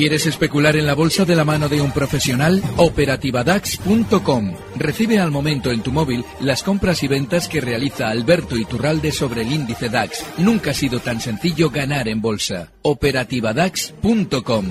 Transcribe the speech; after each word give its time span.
¿Quieres 0.00 0.24
especular 0.24 0.76
en 0.76 0.86
la 0.86 0.94
bolsa 0.94 1.26
de 1.26 1.36
la 1.36 1.44
mano 1.44 1.68
de 1.68 1.82
un 1.82 1.92
profesional? 1.92 2.62
Operativadax.com. 2.78 4.54
Recibe 4.76 5.18
al 5.18 5.30
momento 5.30 5.70
en 5.70 5.82
tu 5.82 5.92
móvil 5.92 6.24
las 6.40 6.62
compras 6.62 7.02
y 7.02 7.06
ventas 7.06 7.48
que 7.48 7.60
realiza 7.60 8.08
Alberto 8.08 8.56
Iturralde 8.56 9.12
sobre 9.12 9.42
el 9.42 9.52
índice 9.52 9.90
DAX. 9.90 10.24
Nunca 10.38 10.70
ha 10.70 10.74
sido 10.74 11.00
tan 11.00 11.20
sencillo 11.20 11.68
ganar 11.68 12.08
en 12.08 12.22
bolsa. 12.22 12.72
Operativadax.com. 12.80 14.64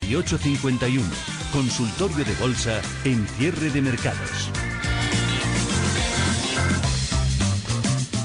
Y 0.00 0.14
851. 0.16 1.06
Consultorio 1.52 2.24
de 2.24 2.34
bolsa 2.40 2.80
en 3.04 3.24
cierre 3.38 3.70
de 3.70 3.82
mercados. 3.82 4.50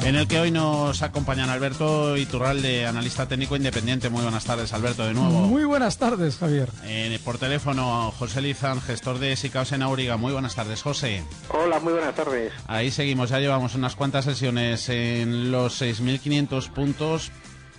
En 0.06 0.14
el 0.16 0.28
que 0.28 0.40
hoy 0.40 0.52
nos 0.52 1.02
acompañan 1.02 1.50
Alberto 1.50 2.16
Iturralde, 2.16 2.86
analista 2.86 3.28
técnico 3.28 3.56
independiente. 3.56 4.12
Muy 4.12 4.22
buenas 4.22 4.46
tardes, 4.46 4.72
Alberto, 4.72 5.04
de 5.04 5.16
nuevo. 5.16 5.48
Muy 5.48 5.66
buenas 5.66 5.98
tardes, 5.98 6.38
Javier. 6.38 6.70
Eh, 6.84 7.18
por 7.26 7.40
teléfono, 7.40 8.12
José 8.12 8.40
Lizán, 8.44 8.82
gestor 8.82 9.18
de 9.18 9.36
Sicaos 9.36 9.72
en 9.72 9.82
Auriga. 9.82 10.16
Muy 10.16 10.32
buenas 10.32 10.54
tardes, 10.54 10.84
José. 10.84 11.24
Hola, 11.50 11.80
muy 11.80 11.94
buenas 11.94 12.14
tardes. 12.14 12.54
Ahí 12.68 12.92
seguimos, 12.92 13.32
ya 13.32 13.40
llevamos 13.40 13.74
unas 13.74 13.96
cuantas 13.96 14.26
sesiones 14.26 14.90
en 14.90 15.52
los 15.52 15.82
6.500 15.82 16.70
puntos, 16.70 17.32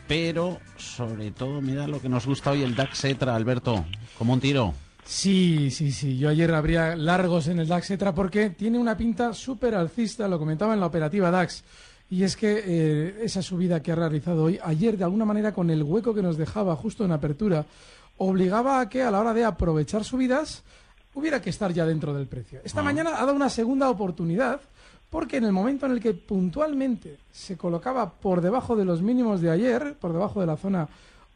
pero 0.08 0.58
sobre 0.78 1.30
todo, 1.30 1.60
mira 1.60 1.86
lo 1.86 2.00
que 2.00 2.08
nos 2.08 2.26
gusta 2.26 2.50
hoy 2.50 2.64
el 2.64 2.74
DAX 2.74 3.04
Etra, 3.04 3.36
Alberto, 3.36 3.84
como 4.18 4.32
un 4.32 4.40
tiro. 4.40 4.74
Sí, 5.04 5.70
sí, 5.70 5.92
sí. 5.92 6.18
Yo 6.18 6.28
ayer 6.28 6.52
habría 6.52 6.96
largos 6.96 7.46
en 7.46 7.60
el 7.60 7.68
DAX 7.68 7.92
Etra 7.92 8.12
porque 8.12 8.50
tiene 8.50 8.80
una 8.80 8.96
pinta 8.96 9.32
súper 9.32 9.76
alcista, 9.76 10.26
lo 10.26 10.40
comentaba 10.40 10.74
en 10.74 10.80
la 10.80 10.86
operativa 10.86 11.30
DAX. 11.30 11.62
Y 12.08 12.22
es 12.22 12.36
que 12.36 12.62
eh, 12.64 13.20
esa 13.22 13.42
subida 13.42 13.82
que 13.82 13.92
ha 13.92 13.96
realizado 13.96 14.44
hoy, 14.44 14.58
ayer 14.62 14.96
de 14.96 15.04
alguna 15.04 15.24
manera 15.24 15.52
con 15.52 15.70
el 15.70 15.82
hueco 15.82 16.14
que 16.14 16.22
nos 16.22 16.36
dejaba 16.36 16.76
justo 16.76 17.04
en 17.04 17.12
apertura, 17.12 17.66
obligaba 18.18 18.80
a 18.80 18.88
que 18.88 19.02
a 19.02 19.10
la 19.10 19.20
hora 19.20 19.34
de 19.34 19.44
aprovechar 19.44 20.04
subidas 20.04 20.62
hubiera 21.14 21.40
que 21.40 21.50
estar 21.50 21.72
ya 21.72 21.84
dentro 21.84 22.14
del 22.14 22.26
precio. 22.26 22.60
Esta 22.62 22.82
mañana 22.82 23.10
ha 23.16 23.20
dado 23.20 23.34
una 23.34 23.50
segunda 23.50 23.90
oportunidad 23.90 24.60
porque 25.10 25.38
en 25.38 25.44
el 25.44 25.52
momento 25.52 25.86
en 25.86 25.92
el 25.92 26.00
que 26.00 26.14
puntualmente 26.14 27.18
se 27.32 27.56
colocaba 27.56 28.10
por 28.10 28.40
debajo 28.40 28.76
de 28.76 28.84
los 28.84 29.02
mínimos 29.02 29.40
de 29.40 29.50
ayer, 29.50 29.96
por 30.00 30.12
debajo 30.12 30.40
de 30.40 30.46
la 30.46 30.56
zona 30.56 30.88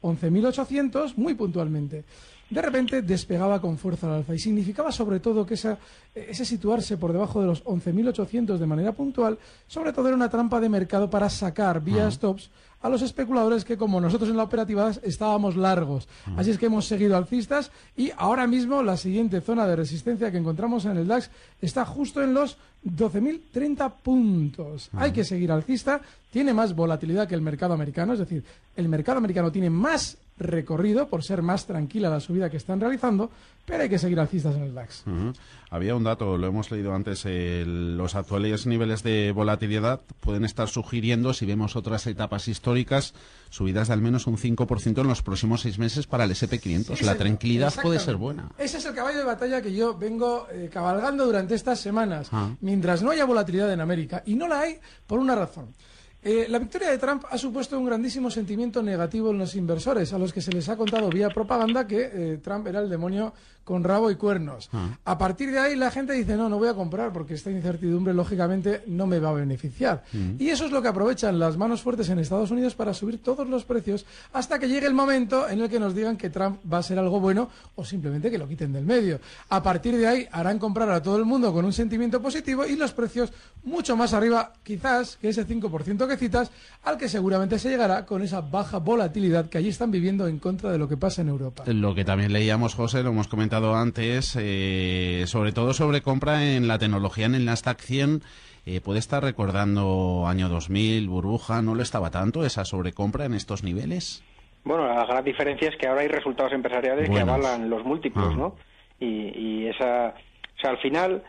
11.800, 0.03 1.15
muy 1.17 1.35
puntualmente, 1.35 2.05
de 2.51 2.63
repente 2.63 3.03
despegaba 3.03 3.61
con 3.61 3.79
fuerza 3.79 4.09
al 4.09 4.15
alza 4.19 4.35
y 4.35 4.39
significaba 4.39 4.91
sobre 4.91 5.21
todo 5.21 5.47
que 5.47 5.55
esa, 5.55 5.79
ese 6.15 6.45
situarse 6.45 6.97
por 6.97 7.13
debajo 7.13 7.41
de 7.41 7.47
los 7.47 7.65
11.800 7.65 8.59
de 8.59 8.67
manera 8.67 8.93
puntual, 8.93 9.39
sobre 9.67 9.93
todo 9.93 10.09
era 10.09 10.17
una 10.17 10.29
trampa 10.29 10.61
de 10.61 10.69
mercado 10.69 11.09
para 11.09 11.31
sacar 11.31 11.81
vía 11.81 12.11
stops 12.11 12.51
a 12.83 12.89
los 12.89 13.03
especuladores 13.03 13.65
que 13.65 13.77
como 13.77 14.01
nosotros 14.01 14.31
en 14.31 14.37
la 14.37 14.45
operativa 14.45 14.91
estábamos 15.03 15.57
largos. 15.57 16.09
Así 16.37 16.51
es 16.51 16.59
que 16.59 16.67
hemos 16.67 16.87
seguido 16.87 17.17
alcistas 17.17 17.71
y 17.97 18.11
ahora 18.17 18.47
mismo 18.47 18.83
la 18.83 18.97
siguiente 18.97 19.41
zona 19.41 19.67
de 19.67 19.77
resistencia 19.77 20.31
que 20.31 20.39
encontramos 20.39 20.87
en 20.87 20.97
el 20.97 21.07
DAX 21.07 21.31
está 21.61 21.85
justo 21.85 22.23
en 22.23 22.33
los 22.33 22.57
12.030 22.85 23.93
puntos. 24.03 24.89
Hay 24.95 25.13
que 25.13 25.25
seguir 25.25 25.53
alcista, 25.53 26.01
tiene 26.31 26.55
más 26.55 26.75
volatilidad 26.75 27.29
que 27.29 27.35
el 27.35 27.43
mercado 27.43 27.75
americano, 27.75 28.15
es 28.15 28.21
decir, 28.21 28.43
el 28.77 28.89
mercado 28.89 29.19
americano 29.19 29.53
tiene 29.53 29.69
más 29.69 30.17
recorrido 30.41 31.09
por 31.09 31.23
ser 31.23 31.43
más 31.43 31.67
tranquila 31.67 32.09
la 32.11 32.19
subida 32.21 32.51
que 32.51 32.57
están 32.57 32.81
realizando, 32.81 33.31
pero 33.67 33.83
hay 33.83 33.89
que 33.89 33.99
seguir 33.99 34.19
alcistas 34.19 34.57
en 34.57 34.63
el 34.63 34.75
DAX. 34.75 35.05
Ujú. 35.07 35.33
Había 35.71 35.95
un 35.95 36.03
dato, 36.03 36.37
lo 36.39 36.47
hemos 36.49 36.71
leído 36.73 36.93
antes, 36.95 37.25
el- 37.27 37.97
los 37.97 38.15
actuales 38.17 38.67
niveles 38.67 39.03
de 39.05 39.31
volatilidad 39.33 40.01
pueden 40.21 40.45
estar 40.45 40.69
sugiriendo, 40.69 41.33
si 41.35 41.47
vemos 41.47 41.77
otras 41.77 42.07
etapas 42.09 42.49
históricas, 42.49 43.15
subidas 43.51 43.89
de 43.89 43.95
al 43.95 44.01
menos 44.01 44.27
un 44.27 44.37
5% 44.39 45.03
en 45.03 45.07
los 45.07 45.23
próximos 45.23 45.61
seis 45.61 45.79
meses 45.79 46.07
para 46.07 46.25
el 46.25 46.31
SP500. 46.33 47.01
La 47.03 47.13
Ese- 47.13 47.15
tranquilidad 47.21 47.73
puede 47.81 48.01
ser 48.01 48.17
buena. 48.17 48.51
Ese 48.59 48.79
es 48.79 48.87
el 48.87 48.95
caballo 48.95 49.19
de 49.19 49.25
batalla 49.25 49.61
que 49.63 49.73
yo 49.73 49.97
vengo 49.97 50.47
eh, 50.51 50.69
cabalgando 50.73 51.27
durante 51.27 51.55
estas 51.55 51.79
semanas, 51.81 52.29
Ah. 52.33 52.51
mientras 52.61 53.03
no 53.03 53.11
haya 53.11 53.25
volatilidad 53.25 53.73
en 53.73 53.81
América. 53.81 54.23
Y 54.27 54.35
no 54.35 54.49
la 54.49 54.61
hay 54.61 54.79
por 55.07 55.19
una 55.21 55.35
razón. 55.37 55.75
Eh, 56.23 56.47
la 56.51 56.59
victoria 56.59 56.91
de 56.91 56.99
Trump 56.99 57.25
ha 57.31 57.39
supuesto 57.39 57.79
un 57.79 57.87
grandísimo 57.87 58.31
sentimiento 58.31 58.83
negativo 58.83 59.31
en 59.31 59.39
los 59.39 59.55
inversores, 59.55 60.13
a 60.13 60.19
los 60.19 60.35
que 60.35 60.43
se 60.43 60.53
les 60.53 60.69
ha 60.69 60.77
contado 60.77 61.09
vía 61.09 61.31
propaganda 61.31 61.87
que 61.87 62.11
eh, 62.13 62.39
Trump 62.43 62.67
era 62.67 62.81
el 62.81 62.91
demonio 62.91 63.33
con 63.65 63.85
rabo 63.85 64.11
y 64.11 64.17
cuernos. 64.17 64.69
Ah. 64.73 64.99
A 65.05 65.19
partir 65.19 65.51
de 65.51 65.59
ahí 65.59 65.77
la 65.77 65.91
gente 65.91 66.13
dice, 66.13 66.37
no, 66.37 66.49
no 66.49 66.59
voy 66.59 66.69
a 66.69 66.75
comprar 66.75 67.13
porque 67.13 67.35
esta 67.35 67.51
incertidumbre 67.51 68.15
lógicamente 68.15 68.83
no 68.87 69.07
me 69.07 69.19
va 69.19 69.31
a 69.31 69.35
beneficiar. 69.35 70.05
Y 70.39 70.49
eso 70.49 70.67
es 70.67 70.73
lo 70.73 70.83
que 70.83 70.89
aprovechan 70.89 71.39
las 71.39 71.57
manos 71.57 71.83
fuertes 71.83 72.09
en 72.09 72.19
Estados 72.19 72.51
Unidos 72.51 72.75
para 72.75 72.95
subir 72.95 73.23
todos 73.23 73.49
los 73.49 73.65
precios 73.65 74.07
hasta 74.33 74.59
que 74.59 74.69
llegue 74.69 74.87
el 74.87 74.95
momento 74.95 75.49
en 75.49 75.61
el 75.61 75.69
que 75.69 75.81
nos 75.81 75.95
digan 75.95 76.17
que 76.17 76.31
Trump 76.31 76.59
va 76.71 76.79
a 76.79 76.83
ser 76.83 76.99
algo 76.99 77.21
bueno 77.21 77.49
o 77.77 77.85
simplemente 77.85 78.31
que 78.31 78.39
lo 78.39 78.49
quiten 78.49 78.73
del 78.73 78.85
medio. 78.85 79.21
A 79.49 79.63
partir 79.63 79.97
de 79.97 80.07
ahí 80.07 80.29
harán 80.33 80.59
comprar 80.59 80.91
a 80.91 81.03
todo 81.03 81.17
el 81.17 81.25
mundo 81.25 81.53
con 81.53 81.65
un 81.65 81.73
sentimiento 81.73 82.21
positivo 82.21 82.67
y 82.67 82.77
los 82.77 82.93
precios 82.93 83.33
mucho 83.63 83.97
más 83.97 84.15
arriba, 84.15 84.53
quizás, 84.63 85.17
que 85.17 85.29
ese 85.29 85.47
5% 85.47 86.09
que 86.09 86.17
citas, 86.17 86.51
al 86.83 86.97
que 86.97 87.09
seguramente 87.09 87.59
se 87.59 87.69
llegará 87.69 88.07
con 88.07 88.23
esa 88.23 88.41
baja 88.41 88.79
volatilidad 88.79 89.49
que 89.49 89.59
allí 89.59 89.69
están 89.69 89.91
viviendo 89.91 90.27
en 90.27 90.39
contra 90.39 90.73
de 90.73 90.79
lo 90.79 90.89
que 90.89 90.97
pasa 90.97 91.23
en 91.23 91.29
Europa. 91.29 91.65
Lo 91.67 91.95
que 91.95 92.05
también 92.05 92.33
leíamos, 92.33 92.75
José, 92.75 93.03
lo 93.03 93.11
hemos 93.11 93.29
comentado 93.29 93.50
antes, 93.53 94.37
eh, 94.41 95.25
sobre 95.27 95.53
todo 95.53 95.73
sobre 95.75 96.03
compra 96.03 96.45
en 96.55 96.69
la 96.69 96.79
tecnología 96.79 97.27
en 97.27 97.35
el 97.35 97.45
Nasdaq 97.45 97.81
100. 97.81 98.23
eh, 98.67 98.81
puede 98.81 98.99
estar 98.99 99.23
recordando 99.23 100.25
año 100.29 100.49
2000, 100.49 101.09
burbuja, 101.09 101.63
¿no 101.63 101.75
lo 101.75 101.83
estaba 101.83 102.11
tanto 102.11 102.45
esa 102.45 102.65
sobrecompra 102.65 103.25
en 103.25 103.35
estos 103.35 103.65
niveles? 103.65 104.23
Bueno, 104.65 104.87
la 104.87 105.07
gran 105.07 105.25
diferencia 105.25 105.69
es 105.71 105.77
que 105.77 105.89
ahora 105.89 106.03
hay 106.03 106.09
resultados 106.09 106.53
empresariales 106.53 107.09
que 107.09 107.21
avalan 107.21 107.71
los 107.71 107.85
múltiplos, 107.85 108.33
Ah. 108.33 108.37
¿no? 108.37 108.57
Y, 109.01 109.07
y 109.37 109.67
esa, 109.67 110.15
o 110.57 110.61
sea, 110.61 110.71
al 110.71 110.79
final, 110.79 111.25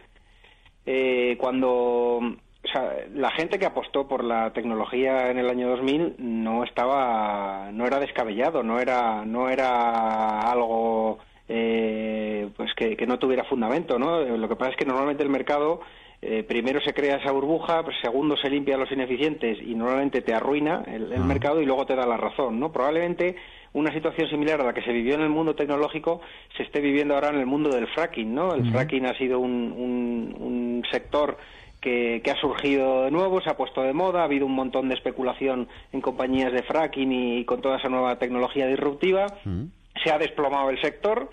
eh, 0.86 1.38
cuando, 1.40 2.18
o 2.18 2.68
sea, 2.72 2.92
la 3.16 3.32
gente 3.32 3.58
que 3.58 3.66
apostó 3.66 4.08
por 4.10 4.26
la 4.26 4.52
tecnología 4.52 5.32
en 5.32 5.40
el 5.40 5.50
año 5.50 5.70
2000 5.70 6.16
no 6.20 6.66
estaba, 6.66 7.70
no 7.72 7.88
era 7.88 8.00
descabellado, 8.00 8.62
no 8.62 8.78
era, 8.80 9.24
no 9.26 9.50
era 9.50 10.52
algo, 10.52 11.20
eh, 11.54 12.48
pues 12.56 12.74
que, 12.76 12.96
que 12.96 13.06
no 13.06 13.20
tuviera 13.20 13.44
fundamento, 13.44 14.00
¿no? 14.00 14.22
Lo 14.22 14.48
que 14.48 14.56
pasa 14.56 14.72
es 14.72 14.78
que 14.78 14.86
normalmente 14.86 15.22
el 15.24 15.30
mercado 15.30 15.82
eh, 16.22 16.44
primero 16.44 16.80
se 16.82 16.94
crea 16.94 17.18
esa 17.18 17.32
burbuja, 17.32 17.84
pues, 17.84 17.96
segundo 18.02 18.38
se 18.38 18.50
limpia 18.50 18.76
a 18.76 18.78
los 18.78 18.92
ineficientes 18.92 19.58
y 19.62 19.74
normalmente 19.76 20.22
te 20.22 20.34
arruina 20.34 20.84
el, 20.88 21.12
el 21.12 21.22
Ah. 21.22 21.26
mercado 21.26 21.62
y 21.62 21.66
luego 21.66 21.86
te 21.86 21.96
da 21.96 22.06
la 22.06 22.18
razón, 22.18 22.60
¿no? 22.60 22.72
Probablemente 22.72 23.36
una 23.74 23.92
situación 23.94 24.30
similar 24.30 24.62
a 24.62 24.66
la 24.66 24.74
que 24.74 24.82
se 24.84 24.92
vivió 24.92 25.16
en 25.16 25.22
el 25.22 25.30
mundo 25.30 25.56
tecnológico 25.56 26.22
se 26.58 26.64
esté 26.64 26.80
viviendo 26.82 27.16
ahora 27.16 27.30
en 27.30 27.38
el 27.38 27.46
mundo 27.46 27.70
del 27.70 27.88
fracking, 27.88 28.34
¿no? 28.34 28.54
El 28.54 28.70
fracking 28.72 29.06
ha 29.06 29.18
sido 29.18 29.40
un, 29.40 29.52
un- 29.76 30.36
un 30.40 30.84
sector 30.92 31.38
que, 31.80 32.22
que 32.24 32.30
ha 32.32 32.36
surgido 32.36 33.06
de 33.06 33.12
nuevo, 33.12 33.42
se 33.42 33.50
ha 33.50 33.58
puesto 33.58 33.82
de 33.82 33.92
moda, 33.94 34.22
ha 34.22 34.26
habido 34.26 34.46
un 34.46 34.54
montón 34.54 34.88
de 34.90 34.94
especulación 34.96 35.68
en 35.92 36.02
compañías 36.02 36.52
de 36.54 36.62
fracking 36.62 37.12
y 37.12 37.46
con 37.46 37.62
toda 37.62 37.78
esa 37.78 37.90
nueva 37.90 38.20
tecnología 38.20 38.68
disruptiva. 38.68 39.26
Se 40.04 40.12
ha 40.12 40.18
desplomado 40.20 40.70
el 40.70 40.80
sector 40.82 41.30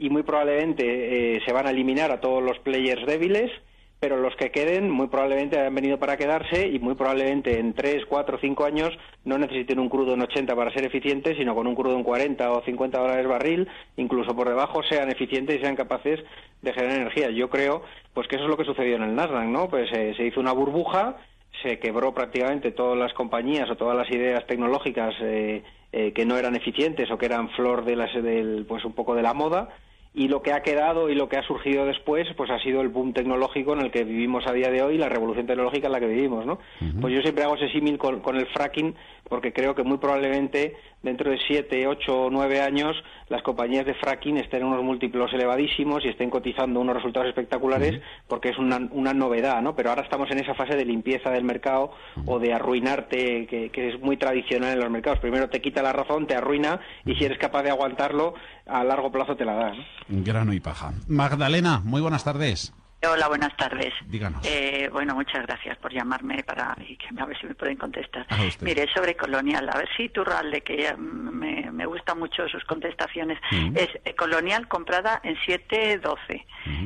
y 0.00 0.08
muy 0.08 0.22
probablemente 0.22 1.36
eh, 1.36 1.42
se 1.44 1.52
van 1.52 1.66
a 1.66 1.70
eliminar 1.70 2.10
a 2.10 2.20
todos 2.20 2.42
los 2.42 2.58
players 2.60 3.06
débiles, 3.06 3.52
pero 4.00 4.16
los 4.16 4.34
que 4.36 4.50
queden 4.50 4.90
muy 4.90 5.08
probablemente 5.08 5.60
han 5.60 5.74
venido 5.74 5.98
para 5.98 6.16
quedarse 6.16 6.66
y 6.68 6.78
muy 6.78 6.94
probablemente 6.94 7.58
en 7.58 7.74
3, 7.74 8.06
4, 8.08 8.38
5 8.40 8.64
años 8.64 8.98
no 9.26 9.36
necesiten 9.36 9.78
un 9.78 9.90
crudo 9.90 10.14
en 10.14 10.22
80 10.22 10.56
para 10.56 10.72
ser 10.72 10.86
eficientes, 10.86 11.36
sino 11.36 11.54
con 11.54 11.66
un 11.66 11.74
crudo 11.74 11.96
en 11.96 12.02
40 12.02 12.50
o 12.50 12.64
50 12.64 12.98
dólares 12.98 13.28
barril, 13.28 13.68
incluso 13.98 14.34
por 14.34 14.48
debajo 14.48 14.82
sean 14.82 15.10
eficientes 15.10 15.58
y 15.58 15.60
sean 15.60 15.76
capaces 15.76 16.18
de 16.62 16.72
generar 16.72 16.96
energía. 16.96 17.28
Yo 17.30 17.50
creo 17.50 17.82
pues 18.14 18.26
que 18.26 18.36
eso 18.36 18.44
es 18.44 18.50
lo 18.50 18.56
que 18.56 18.64
sucedió 18.64 18.96
en 18.96 19.02
el 19.02 19.14
Nasdaq, 19.14 19.44
¿no? 19.48 19.68
Pues 19.68 19.90
eh, 19.92 20.14
se 20.16 20.24
hizo 20.24 20.40
una 20.40 20.52
burbuja, 20.52 21.18
se 21.62 21.78
quebró 21.78 22.14
prácticamente 22.14 22.72
todas 22.72 22.98
las 22.98 23.12
compañías 23.12 23.68
o 23.68 23.76
todas 23.76 23.98
las 23.98 24.10
ideas 24.10 24.46
tecnológicas 24.46 25.14
eh, 25.20 25.62
eh, 25.92 26.12
que 26.14 26.24
no 26.24 26.38
eran 26.38 26.56
eficientes 26.56 27.10
o 27.10 27.18
que 27.18 27.26
eran 27.26 27.50
flor 27.50 27.84
de 27.84 27.96
las, 27.96 28.14
del, 28.14 28.64
pues 28.66 28.82
un 28.86 28.94
poco 28.94 29.14
de 29.14 29.22
la 29.22 29.34
moda 29.34 29.68
y 30.12 30.26
lo 30.26 30.42
que 30.42 30.52
ha 30.52 30.62
quedado 30.62 31.08
y 31.08 31.14
lo 31.14 31.28
que 31.28 31.36
ha 31.36 31.42
surgido 31.46 31.86
después 31.86 32.26
pues 32.36 32.50
ha 32.50 32.58
sido 32.58 32.80
el 32.80 32.88
boom 32.88 33.12
tecnológico 33.12 33.74
en 33.74 33.80
el 33.80 33.92
que 33.92 34.02
vivimos 34.02 34.44
a 34.46 34.52
día 34.52 34.70
de 34.70 34.82
hoy 34.82 34.98
la 34.98 35.08
revolución 35.08 35.46
tecnológica 35.46 35.86
en 35.86 35.92
la 35.92 36.00
que 36.00 36.08
vivimos 36.08 36.44
no 36.44 36.58
pues 37.00 37.14
yo 37.14 37.22
siempre 37.22 37.44
hago 37.44 37.54
ese 37.54 37.70
símil 37.70 37.96
con, 37.96 38.20
con 38.20 38.36
el 38.36 38.46
fracking 38.46 38.94
porque 39.28 39.52
creo 39.52 39.74
que 39.76 39.84
muy 39.84 39.98
probablemente 39.98 40.74
dentro 41.02 41.30
de 41.30 41.38
siete 41.46 41.86
ocho 41.86 42.24
o 42.24 42.30
nueve 42.30 42.60
años 42.60 42.96
las 43.28 43.42
compañías 43.42 43.86
de 43.86 43.94
fracking 43.94 44.36
estén 44.36 44.62
en 44.62 44.68
unos 44.68 44.84
múltiplos 44.84 45.32
elevadísimos 45.32 46.04
y 46.04 46.08
estén 46.08 46.30
cotizando 46.30 46.80
unos 46.80 46.96
resultados 46.96 47.28
espectaculares 47.28 48.00
porque 48.28 48.50
es 48.50 48.58
una, 48.58 48.88
una 48.90 49.14
novedad 49.14 49.62
no 49.62 49.74
pero 49.74 49.90
ahora 49.90 50.02
estamos 50.02 50.30
en 50.30 50.38
esa 50.38 50.54
fase 50.54 50.76
de 50.76 50.84
limpieza 50.84 51.30
del 51.30 51.44
mercado 51.44 51.92
o 52.26 52.38
de 52.38 52.52
arruinarte 52.52 53.46
que, 53.46 53.70
que 53.70 53.88
es 53.88 54.00
muy 54.00 54.16
tradicional 54.16 54.74
en 54.74 54.80
los 54.80 54.90
mercados 54.90 55.20
primero 55.20 55.48
te 55.48 55.60
quita 55.60 55.82
la 55.82 55.92
razón 55.92 56.26
te 56.26 56.34
arruina 56.34 56.80
y 57.06 57.14
si 57.14 57.24
eres 57.24 57.38
capaz 57.38 57.62
de 57.62 57.70
aguantarlo 57.70 58.34
a 58.66 58.84
largo 58.84 59.10
plazo 59.10 59.36
te 59.36 59.44
la 59.44 59.54
da 59.54 59.70
¿no? 59.74 59.84
Grano 60.08 60.52
y 60.52 60.60
paja. 60.60 60.92
Magdalena, 61.08 61.80
muy 61.84 62.00
buenas 62.00 62.24
tardes. 62.24 62.72
Hola, 63.02 63.28
buenas 63.28 63.56
tardes. 63.56 63.94
Díganos. 64.08 64.46
Eh, 64.46 64.90
bueno, 64.92 65.14
muchas 65.14 65.46
gracias 65.46 65.78
por 65.78 65.90
llamarme 65.90 66.42
para 66.44 66.76
y 66.86 66.96
que 66.96 67.06
a 67.18 67.24
ver 67.24 67.38
si 67.40 67.46
me 67.46 67.54
pueden 67.54 67.76
contestar. 67.76 68.26
Mire, 68.60 68.86
sobre 68.92 69.16
Colonial, 69.16 69.70
a 69.72 69.78
ver 69.78 69.88
si 69.96 70.10
Turralde, 70.10 70.60
que 70.60 70.82
ya, 70.82 70.96
me, 70.98 71.70
me 71.72 71.86
gustan 71.86 72.18
mucho 72.18 72.46
sus 72.48 72.62
contestaciones. 72.64 73.38
Es 73.74 73.88
eh, 74.04 74.14
Colonial 74.14 74.68
comprada 74.68 75.18
en 75.24 75.34
7.12. 75.36 76.44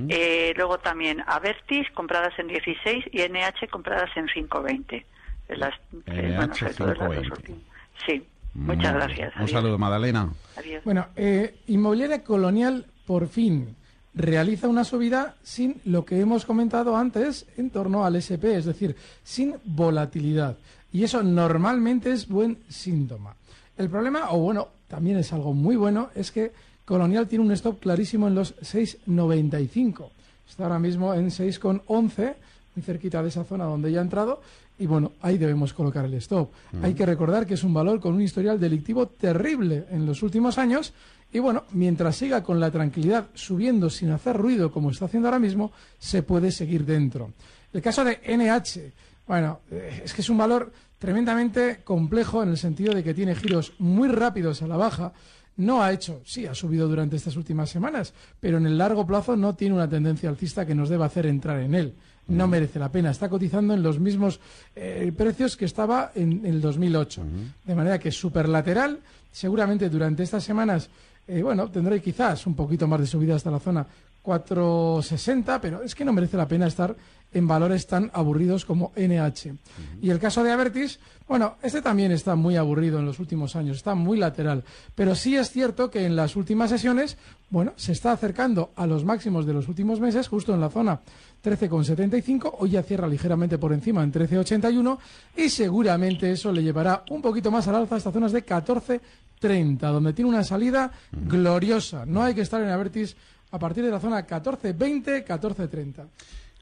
Eh, 0.09 0.53
luego 0.57 0.79
también 0.79 1.25
Avertis 1.27 1.91
compradas 1.91 2.39
en 2.39 2.47
16 2.47 3.07
y 3.11 3.19
NH 3.19 3.69
compradas 3.69 4.11
en 4.17 4.29
5.20. 4.29 5.05
Las, 5.49 5.75
eh, 6.07 6.33
bueno, 6.37 6.55
NH 6.55 6.63
las 6.63 6.77
dos 6.79 6.99
5.20. 6.99 7.31
últimas. 7.33 7.61
Sí, 8.07 8.25
muchas 8.55 8.95
gracias. 8.95 9.33
Un 9.37 9.49
saludo, 9.49 9.79
Madalena. 9.79 10.29
Adiós. 10.57 10.85
Bueno, 10.85 11.09
eh, 11.17 11.57
Inmobiliaria 11.67 12.23
Colonial, 12.23 12.87
por 13.05 13.29
fin, 13.29 13.77
realiza 14.15 14.69
una 14.69 14.85
subida 14.85 15.37
sin 15.43 15.81
lo 15.85 16.05
que 16.05 16.21
hemos 16.21 16.45
comentado 16.45 16.97
antes 16.97 17.47
en 17.57 17.71
torno 17.71 18.05
al 18.05 18.17
SP, 18.17 18.57
es 18.57 18.65
decir, 18.65 18.97
sin 19.23 19.55
volatilidad. 19.65 20.57
Y 20.93 21.03
eso 21.03 21.23
normalmente 21.23 22.13
es 22.13 22.29
buen 22.29 22.59
síntoma. 22.69 23.35
El 23.77 23.91
problema, 23.91 24.31
o 24.31 24.39
bueno, 24.39 24.69
también 24.87 25.19
es 25.19 25.33
algo 25.33 25.53
muy 25.53 25.75
bueno, 25.75 26.11
es 26.15 26.31
que 26.31 26.53
Colonial 26.85 27.27
tiene 27.27 27.45
un 27.45 27.53
stop 27.53 27.81
clarísimo 27.81 28.29
en 28.29 28.35
los 28.35 28.57
6,95. 28.59 30.11
Está 30.49 30.65
ahora 30.65 30.79
mismo 30.79 31.15
en 31.15 31.31
6,11, 31.31 32.35
muy 32.75 32.83
cerquita 32.83 33.23
de 33.23 33.29
esa 33.29 33.45
zona 33.45 33.65
donde 33.65 33.91
ya 33.91 34.01
ha 34.01 34.03
entrado. 34.03 34.41
Y 34.79 34.87
bueno, 34.87 35.13
ahí 35.23 35.39
debemos 35.39 35.73
colocar 35.73 36.05
el 36.05 36.15
stop. 36.15 36.51
Hay 36.83 36.95
que 36.95 37.07
recordar 37.07 37.47
que 37.47 37.55
es 37.55 37.63
un 37.63 37.73
valor 37.73 38.01
con 38.01 38.15
un 38.15 38.23
historial 38.23 38.59
delictivo 38.59 39.07
terrible 39.07 39.87
en 39.91 40.05
los 40.05 40.23
últimos 40.23 40.59
años. 40.59 40.93
Y 41.33 41.39
bueno, 41.39 41.65
mientras 41.73 42.17
siga 42.17 42.43
con 42.43 42.61
la 42.61 42.71
tranquilidad 42.71 43.27
subiendo 43.35 43.91
sin 43.91 44.11
hacer 44.11 44.37
ruido 44.37 44.71
como 44.71 44.91
está 44.91 45.07
haciendo 45.07 45.29
ahora 45.29 45.39
mismo, 45.39 45.73
se 45.99 46.23
puede 46.23 46.51
seguir 46.51 46.85
dentro. 46.85 47.31
El 47.73 47.83
caso 47.83 48.05
de 48.05 48.21
NH, 48.25 48.93
bueno, 49.27 49.61
eh, 49.71 50.03
es 50.05 50.13
que 50.13 50.23
es 50.23 50.29
un 50.31 50.39
valor 50.39 50.73
tremendamente 50.99 51.81
complejo 51.85 52.43
en 52.43 52.51
el 52.51 52.57
sentido 52.57 52.95
de 52.95 53.03
que 53.03 53.15
tiene 53.15 53.35
giros 53.35 53.73
muy 53.79 54.09
rápidos 54.09 54.63
a 54.63 54.69
la 54.69 54.77
baja. 54.77 55.13
No 55.57 55.83
ha 55.83 55.93
hecho, 55.93 56.21
sí, 56.25 56.47
ha 56.47 56.55
subido 56.55 56.89
durante 56.89 57.17
estas 57.17 57.37
últimas 57.37 57.71
semanas, 57.71 58.13
pero 58.41 58.59
en 58.59 58.67
el 58.67 58.79
largo 58.79 59.07
plazo 59.07 59.37
no 59.37 59.55
tiene 59.55 59.75
una 59.75 59.89
tendencia 59.89 60.29
alcista 60.29 60.67
que 60.67 60.75
nos 60.75 60.89
deba 60.89 61.07
hacer 61.07 61.27
entrar 61.27 61.61
en 61.61 61.75
él. 61.75 61.95
No 62.29 62.49
merece 62.49 62.79
la 62.79 62.91
pena. 62.91 63.11
Está 63.11 63.29
cotizando 63.29 63.75
en 63.75 63.83
los 63.83 63.99
mismos 63.99 64.41
eh, 64.75 65.13
precios 65.17 65.57
que 65.57 65.67
estaba 65.67 66.13
en, 66.15 66.45
el 66.47 66.61
2008. 66.61 67.23
De 67.65 67.75
manera 67.75 67.99
que 67.99 68.09
es 68.09 68.19
superlateral. 68.19 69.01
Seguramente 69.31 69.91
durante 69.91 70.23
estas 70.23 70.45
semanas, 70.45 70.89
eh, 71.27 71.43
bueno, 71.43 71.71
tendré 71.71 72.01
quizás 72.01 72.47
un 72.47 72.55
poquito 72.55 72.87
más 72.87 73.01
de 73.01 73.07
subida 73.07 73.35
hasta 73.35 73.51
la 73.51 73.59
zona 73.59 73.87
460, 74.25 75.61
pero 75.61 75.83
es 75.83 75.95
que 75.95 76.05
no 76.05 76.13
merece 76.13 76.39
la 76.39 76.49
pena 76.49 76.67
estar 76.67 76.97
en 77.35 77.47
valores 77.47 77.87
tan 77.87 78.11
aburridos 78.15 78.65
como 78.65 78.93
NH. 78.97 79.55
Y 80.01 80.11
el 80.11 80.19
caso 80.19 80.43
de 80.43 80.53
Avertis, 80.53 80.99
bueno, 81.29 81.57
este 81.63 81.83
también 81.83 82.13
está 82.13 82.35
muy 82.35 82.57
aburrido 82.57 82.99
en 82.99 83.05
los 83.05 83.19
últimos 83.19 83.55
años, 83.57 83.79
está 83.79 83.95
muy 83.95 84.17
lateral, 84.17 84.65
pero 84.95 85.15
sí 85.15 85.37
es 85.37 85.51
cierto 85.51 85.91
que 85.91 86.07
en 86.07 86.17
las 86.17 86.37
últimas 86.37 86.71
sesiones, 86.71 87.19
bueno, 87.51 87.73
se 87.77 87.93
está 87.93 88.13
acercando 88.13 88.71
a 88.77 88.87
los 88.87 89.05
máximos 89.05 89.45
de 89.45 89.53
los 89.53 89.69
últimos 89.69 90.01
meses, 90.01 90.29
justo 90.29 90.55
en 90.55 90.61
la 90.61 90.71
zona 90.71 91.01
13,75, 91.45 92.55
hoy 92.61 92.71
ya 92.71 92.83
cierra 92.83 93.07
ligeramente 93.07 93.59
por 93.59 93.75
encima 93.75 94.03
en 94.03 94.13
13,81 94.13 94.99
y 95.37 95.51
seguramente 95.51 96.31
eso 96.31 96.51
le 96.51 96.63
llevará 96.63 97.05
un 97.11 97.21
poquito 97.21 97.51
más 97.51 97.69
al 97.69 97.75
alza 97.75 97.97
hasta 97.97 98.13
zonas 98.13 98.33
de 98.33 98.47
14,30, 98.47 99.79
donde 99.79 100.15
tiene 100.15 100.31
una 100.31 100.45
salida 100.45 100.91
gloriosa. 101.13 102.07
No 102.07 102.23
hay 102.23 102.35
que 102.35 102.41
estar 102.41 102.63
en 102.63 102.71
Avertis 102.71 103.17
a 103.55 103.59
partir 103.59 103.85
de 103.85 103.91
la 103.93 104.01
zona 104.01 104.27
14,20, 104.27 105.25
14,30. 105.25 106.09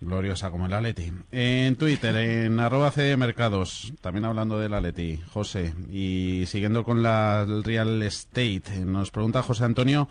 Gloriosa 0.03 0.51
como 0.51 0.67
el 0.67 0.75
Atleti. 0.75 1.11
En 1.31 1.77
Twitter, 1.77 2.15
en 2.17 2.61
arroba 2.61 2.91
CD 2.91 3.17
Mercados, 3.17 3.95
también 4.03 4.27
hablando 4.27 4.59
del 4.59 4.75
Atleti, 4.75 5.19
José. 5.33 5.73
Y 5.91 6.45
siguiendo 6.47 6.85
con 6.85 7.03
la 7.03 7.47
Real 7.65 8.03
Estate, 8.03 8.85
nos 8.85 9.11
pregunta 9.11 9.43
José 9.43 9.65
Antonio 9.65 10.07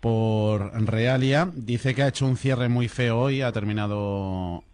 por 0.00 0.74
Realia. 0.86 1.48
Dice 1.54 1.94
que 1.94 2.02
ha 2.02 2.08
hecho 2.08 2.26
un 2.26 2.36
cierre 2.36 2.68
muy 2.68 2.88
feo 2.88 3.18
hoy, 3.18 3.40
ha 3.40 3.52
terminado 3.52 4.64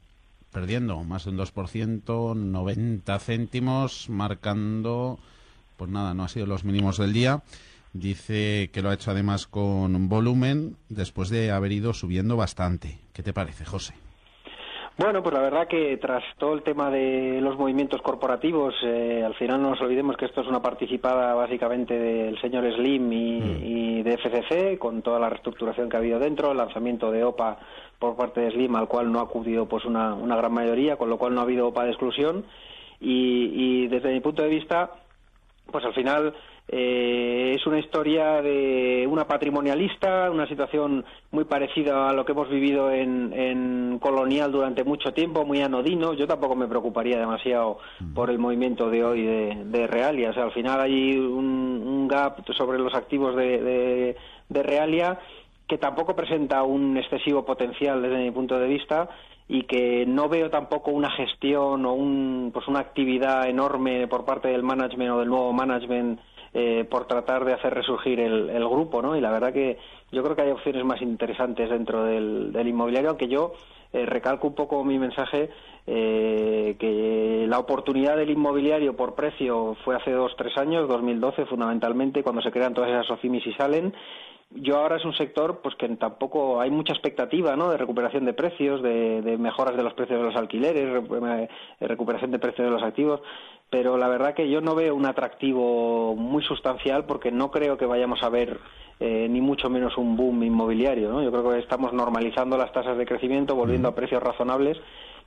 perdiendo 0.50 1.04
más 1.04 1.24
de 1.24 1.30
un 1.30 1.38
2%, 1.38 2.34
90 2.34 3.18
céntimos, 3.20 4.08
marcando, 4.08 5.20
pues 5.76 5.88
nada, 5.88 6.14
no 6.14 6.24
ha 6.24 6.28
sido 6.28 6.46
los 6.46 6.64
mínimos 6.64 6.98
del 6.98 7.12
día. 7.12 7.42
Dice 7.92 8.70
que 8.72 8.82
lo 8.82 8.90
ha 8.90 8.94
hecho 8.94 9.10
además 9.10 9.46
con 9.46 10.08
volumen 10.08 10.76
después 10.88 11.30
de 11.30 11.50
haber 11.50 11.72
ido 11.72 11.94
subiendo 11.94 12.36
bastante. 12.36 12.98
¿Qué 13.12 13.22
te 13.22 13.32
parece, 13.32 13.64
José? 13.64 13.94
Bueno, 14.98 15.22
pues 15.22 15.32
la 15.32 15.42
verdad 15.42 15.68
que 15.68 15.96
tras 15.98 16.24
todo 16.38 16.54
el 16.54 16.64
tema 16.64 16.90
de 16.90 17.40
los 17.40 17.56
movimientos 17.56 18.02
corporativos, 18.02 18.74
eh, 18.82 19.22
al 19.24 19.34
final 19.36 19.62
no 19.62 19.70
nos 19.70 19.80
olvidemos 19.80 20.16
que 20.16 20.24
esto 20.24 20.40
es 20.40 20.48
una 20.48 20.60
participada 20.60 21.34
básicamente 21.34 21.96
del 21.96 22.40
señor 22.40 22.64
Slim 22.74 23.12
y, 23.12 23.38
y 23.38 24.02
de 24.02 24.18
FCC, 24.18 24.76
con 24.76 25.02
toda 25.02 25.20
la 25.20 25.28
reestructuración 25.28 25.88
que 25.88 25.96
ha 25.96 26.00
habido 26.00 26.18
dentro, 26.18 26.50
el 26.50 26.58
lanzamiento 26.58 27.12
de 27.12 27.22
OPA 27.22 27.58
por 28.00 28.16
parte 28.16 28.40
de 28.40 28.50
Slim, 28.50 28.74
al 28.74 28.88
cual 28.88 29.12
no 29.12 29.20
ha 29.20 29.22
acudido 29.22 29.66
pues 29.66 29.84
una, 29.84 30.14
una 30.14 30.34
gran 30.34 30.52
mayoría, 30.52 30.96
con 30.96 31.08
lo 31.08 31.16
cual 31.16 31.32
no 31.32 31.42
ha 31.42 31.44
habido 31.44 31.68
OPA 31.68 31.84
de 31.84 31.90
exclusión. 31.90 32.44
Y, 33.00 33.52
y 33.54 33.86
desde 33.86 34.12
mi 34.12 34.18
punto 34.18 34.42
de 34.42 34.48
vista, 34.48 34.90
pues 35.70 35.84
al 35.84 35.94
final 35.94 36.34
eh, 36.70 37.54
es 37.56 37.66
una 37.66 37.78
historia 37.78 38.42
de 38.42 39.06
una 39.10 39.26
patrimonialista, 39.26 40.30
una 40.30 40.46
situación 40.46 41.04
muy 41.30 41.44
parecida 41.44 42.08
a 42.08 42.12
lo 42.12 42.26
que 42.26 42.32
hemos 42.32 42.50
vivido 42.50 42.90
en, 42.90 43.32
en 43.32 43.98
Colonial 43.98 44.52
durante 44.52 44.84
mucho 44.84 45.12
tiempo, 45.14 45.46
muy 45.46 45.62
anodino. 45.62 46.12
Yo 46.12 46.26
tampoco 46.26 46.54
me 46.54 46.68
preocuparía 46.68 47.18
demasiado 47.18 47.78
por 48.14 48.28
el 48.28 48.38
movimiento 48.38 48.90
de 48.90 49.02
hoy 49.02 49.22
de, 49.22 49.64
de 49.64 49.86
Realia. 49.86 50.30
O 50.30 50.34
sea, 50.34 50.44
al 50.44 50.52
final 50.52 50.80
hay 50.80 51.16
un, 51.16 51.82
un 51.86 52.06
gap 52.06 52.44
sobre 52.52 52.78
los 52.78 52.94
activos 52.94 53.34
de, 53.34 53.62
de, 53.62 54.16
de 54.48 54.62
Realia 54.62 55.18
que 55.66 55.78
tampoco 55.78 56.14
presenta 56.14 56.62
un 56.62 56.96
excesivo 56.96 57.44
potencial 57.44 58.02
desde 58.02 58.18
mi 58.18 58.30
punto 58.30 58.58
de 58.58 58.68
vista 58.68 59.08
y 59.48 59.62
que 59.62 60.04
no 60.06 60.28
veo 60.28 60.50
tampoco 60.50 60.90
una 60.90 61.10
gestión 61.10 61.86
o 61.86 61.94
un, 61.94 62.50
pues 62.52 62.68
una 62.68 62.80
actividad 62.80 63.48
enorme 63.48 64.06
por 64.06 64.26
parte 64.26 64.48
del 64.48 64.62
management 64.62 65.10
o 65.12 65.18
del 65.18 65.28
nuevo 65.28 65.52
management 65.52 66.20
eh, 66.54 66.86
por 66.90 67.06
tratar 67.06 67.44
de 67.44 67.52
hacer 67.52 67.74
resurgir 67.74 68.20
el, 68.20 68.50
el, 68.50 68.68
grupo, 68.68 69.02
¿no? 69.02 69.16
Y 69.16 69.20
la 69.20 69.30
verdad 69.30 69.52
que 69.52 69.78
yo 70.12 70.22
creo 70.22 70.34
que 70.34 70.42
hay 70.42 70.50
opciones 70.50 70.84
más 70.84 71.02
interesantes 71.02 71.68
dentro 71.68 72.04
del, 72.04 72.52
del 72.52 72.68
inmobiliario, 72.68 73.10
aunque 73.10 73.28
yo 73.28 73.52
eh, 73.92 74.04
recalco 74.04 74.46
un 74.48 74.54
poco 74.54 74.84
mi 74.84 74.98
mensaje 74.98 75.50
eh, 75.86 76.76
que 76.78 77.46
la 77.48 77.58
oportunidad 77.58 78.16
del 78.16 78.30
inmobiliario 78.30 78.94
por 78.94 79.14
precio 79.14 79.76
fue 79.84 79.96
hace 79.96 80.10
dos 80.10 80.34
tres 80.36 80.56
años, 80.58 80.88
2012 80.88 81.46
fundamentalmente, 81.46 82.22
cuando 82.22 82.42
se 82.42 82.50
crean 82.50 82.74
todas 82.74 82.90
esas 82.90 83.10
OCIMIS 83.10 83.46
y 83.46 83.52
salen. 83.54 83.94
Yo 84.50 84.78
ahora 84.78 84.96
es 84.96 85.04
un 85.04 85.14
sector 85.14 85.60
pues 85.62 85.74
que 85.74 85.88
tampoco 85.96 86.60
hay 86.60 86.70
mucha 86.70 86.94
expectativa 86.94 87.54
¿no? 87.54 87.70
de 87.70 87.76
recuperación 87.76 88.24
de 88.24 88.32
precios, 88.32 88.82
de, 88.82 89.20
de 89.20 89.36
mejoras 89.36 89.76
de 89.76 89.82
los 89.82 89.92
precios 89.92 90.18
de 90.18 90.24
los 90.24 90.36
alquileres, 90.36 90.90
re, 90.90 91.48
recuperación 91.80 92.30
de 92.30 92.38
precios 92.38 92.66
de 92.66 92.70
los 92.70 92.82
activos, 92.82 93.20
pero 93.70 93.98
la 93.98 94.08
verdad 94.08 94.34
que 94.34 94.48
yo 94.48 94.60
no 94.60 94.74
veo 94.74 94.94
un 94.94 95.06
atractivo 95.06 96.14
muy 96.16 96.42
sustancial 96.42 97.04
porque 97.04 97.30
no 97.30 97.50
creo 97.50 97.76
que 97.76 97.86
vayamos 97.86 98.22
a 98.22 98.28
ver 98.28 98.58
eh, 99.00 99.28
ni 99.28 99.40
mucho 99.40 99.68
menos 99.68 99.96
un 99.96 100.16
boom 100.16 100.42
inmobiliario. 100.42 101.10
¿no? 101.10 101.22
Yo 101.22 101.30
creo 101.30 101.50
que 101.50 101.58
estamos 101.58 101.92
normalizando 101.92 102.56
las 102.56 102.72
tasas 102.72 102.96
de 102.96 103.06
crecimiento, 103.06 103.54
volviendo 103.54 103.88
a 103.88 103.94
precios 103.94 104.22
razonables, 104.22 104.78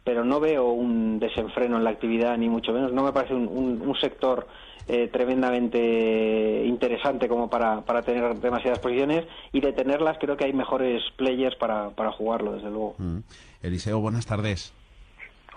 pero 0.03 0.25
no 0.25 0.39
veo 0.39 0.71
un 0.71 1.19
desenfreno 1.19 1.77
en 1.77 1.83
la 1.83 1.91
actividad, 1.91 2.37
ni 2.37 2.49
mucho 2.49 2.73
menos. 2.73 2.91
No 2.91 3.03
me 3.03 3.13
parece 3.13 3.35
un, 3.35 3.47
un, 3.47 3.81
un 3.81 3.95
sector 3.95 4.47
eh, 4.87 5.07
tremendamente 5.07 6.63
interesante 6.65 7.27
como 7.27 7.49
para, 7.49 7.81
para 7.81 8.01
tener 8.01 8.35
demasiadas 8.39 8.79
posiciones 8.79 9.25
y 9.53 9.61
de 9.61 9.73
tenerlas 9.73 10.17
creo 10.19 10.35
que 10.35 10.45
hay 10.45 10.53
mejores 10.53 11.03
players 11.15 11.55
para, 11.55 11.91
para 11.91 12.11
jugarlo, 12.11 12.53
desde 12.53 12.69
luego. 12.69 12.95
Mm. 12.97 13.19
Eliseo, 13.61 13.99
buenas 13.99 14.25
tardes. 14.25 14.73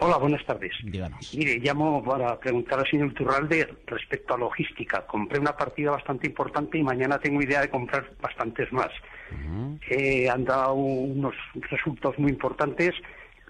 Hola, 0.01 0.17
buenas 0.19 0.45
tardes. 0.45 0.73
Díganos. 0.83 1.35
Mire, 1.35 1.59
llamo 1.61 2.03
para 2.03 2.39
preguntar 2.39 2.81
al 2.81 2.87
señor 2.91 3.13
Turralde 3.15 3.69
respecto 3.87 4.35
a 4.35 4.39
logística. 4.39 5.07
Compré 5.07 5.39
una 5.39 5.57
partida 5.57 5.93
bastante 5.93 6.27
importante 6.27 6.79
y 6.79 6.83
mañana 6.83 7.19
tengo 7.19 7.41
idea 7.41 7.61
de 7.61 7.71
comprar 7.71 8.11
bastantes 8.21 8.73
más. 8.73 8.91
Uh 9.31 9.35
-huh. 9.35 9.81
eh, 9.89 10.29
han 10.29 10.45
dado 10.45 10.75
unos 10.75 11.35
resultados 11.71 12.19
muy 12.19 12.31
importantes. 12.31 12.93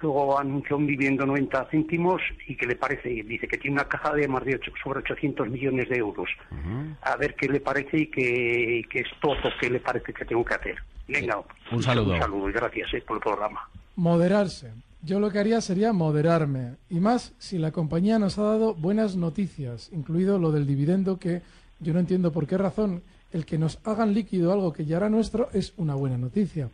Luego 0.03 0.39
anunció 0.39 0.77
un 0.77 0.87
dividendo 0.87 1.25
90 1.25 1.67
céntimos 1.71 2.21
y 2.47 2.57
que 2.57 2.67
le 2.67 2.77
parece, 2.77 3.09
dice 3.09 3.49
que 3.49 3.57
tiene 3.57 3.77
una 3.77 3.89
caja 3.89 4.13
de 4.13 4.29
más 4.29 4.45
de 4.45 4.57
8, 4.57 4.73
sobre 4.83 4.99
800 4.99 5.49
millones 5.49 5.89
de 5.89 5.97
euros. 5.97 6.29
Uh 6.51 6.55
-huh. 6.55 6.97
A 7.03 7.17
ver 7.17 7.35
qué 7.37 7.49
le 7.49 7.61
parece 7.61 7.97
y 8.01 8.07
qué, 8.09 8.85
qué 8.91 9.01
es 9.01 9.09
todo 9.21 9.51
que 9.59 9.71
le 9.71 9.81
parece 9.81 10.13
que 10.13 10.25
tengo 10.27 10.45
que 10.45 10.55
hacer. 10.55 10.77
Venga, 11.09 11.43
un 11.73 11.83
saludo. 11.83 12.13
Un 12.13 12.21
saludo 12.21 12.51
y 12.51 12.53
gracias 12.53 12.93
eh, 12.93 13.03
por 13.07 13.17
el 13.17 13.23
programa. 13.23 13.61
Moderarse. 13.97 14.73
Yo 15.05 15.21
lo 15.21 15.31
que 15.31 15.39
haría 15.39 15.61
sería 15.61 15.93
moderarme. 15.93 16.77
Y 16.89 16.99
más 16.99 17.33
si 17.39 17.59
la 17.59 17.73
compañía 17.73 18.19
nos 18.19 18.39
ha 18.39 18.43
dado 18.43 18.75
buenas 18.75 19.17
noticias, 19.17 19.91
incluido 19.93 20.39
lo 20.39 20.51
del 20.51 20.67
dividendo, 20.67 21.19
que 21.19 21.43
yo 21.81 21.93
no 21.93 22.01
entiendo 22.01 22.33
por 22.33 22.47
qué 22.47 22.57
razón 22.57 23.03
el 23.31 23.45
que 23.45 23.59
nos 23.59 23.79
hagan 23.85 24.15
líquido 24.15 24.53
algo 24.53 24.73
que 24.73 24.87
ya 24.87 24.97
era 24.97 25.11
nuestro 25.11 25.51
es 25.53 25.75
una 25.77 25.95
buena 25.95 26.17
noticia. 26.17 26.71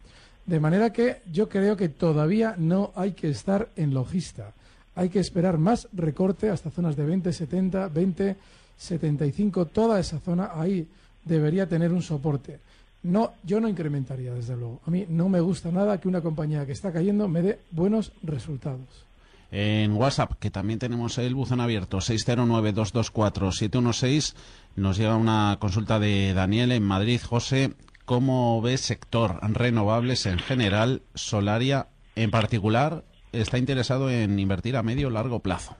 De 0.47 0.61
manera 0.61 0.93
que 0.93 1.23
yo 1.33 1.49
creo 1.49 1.77
que 1.77 1.89
todavía 1.89 2.55
no 2.57 2.93
hay 2.95 3.13
que 3.13 3.31
estar 3.31 3.71
en 3.75 3.95
logista. 3.95 4.53
Hay 4.95 5.09
que 5.09 5.19
esperar 5.19 5.59
más 5.59 5.89
recorte 5.93 6.51
hasta 6.51 6.71
zonas 6.71 6.97
de 6.97 7.07
20, 7.07 7.33
70, 7.33 7.89
20, 7.89 8.37
75, 8.77 9.67
toda 9.67 9.99
esa 9.99 10.21
zona. 10.21 10.51
Ahí 10.55 10.87
debería 11.25 11.69
tener 11.69 11.93
un 11.93 12.03
soporte. 12.03 12.61
No, 13.03 13.33
yo 13.45 13.61
no 13.61 13.69
incrementaría, 13.69 14.35
desde 14.35 14.57
luego. 14.57 14.81
A 14.87 14.91
mí 14.91 15.07
no 15.09 15.29
me 15.29 15.41
gusta 15.41 15.71
nada 15.73 16.01
que 16.01 16.09
una 16.09 16.21
compañía 16.21 16.67
que 16.67 16.73
está 16.73 16.93
cayendo 16.93 17.29
me 17.29 17.43
dé 17.43 17.61
buenos 17.71 18.13
resultados. 18.23 19.07
En 19.51 19.95
WhatsApp, 19.95 20.35
que 20.39 20.51
también 20.51 20.79
tenemos 20.79 21.17
el 21.19 21.35
buzón 21.35 21.61
abierto, 21.61 21.99
609-224-716, 21.99 24.35
nos 24.77 24.97
llega 24.97 25.17
una 25.17 25.57
consulta 25.59 25.99
de 25.99 26.33
Daniel 26.35 26.71
en 26.73 26.85
Madrid. 26.85 27.21
José, 27.21 27.75
¿cómo 28.05 28.63
ves 28.63 28.83
sector 28.83 29.41
renovables 29.43 30.27
en 30.27 30.39
general, 30.39 31.03
Solaria 31.15 31.89
en 32.15 32.31
particular, 32.31 33.03
está 33.33 33.59
interesado 33.59 34.09
en 34.11 34.39
invertir 34.39 34.77
a 34.77 34.85
medio 34.85 35.09
o 35.09 35.11
largo 35.11 35.41
plazo? 35.41 35.75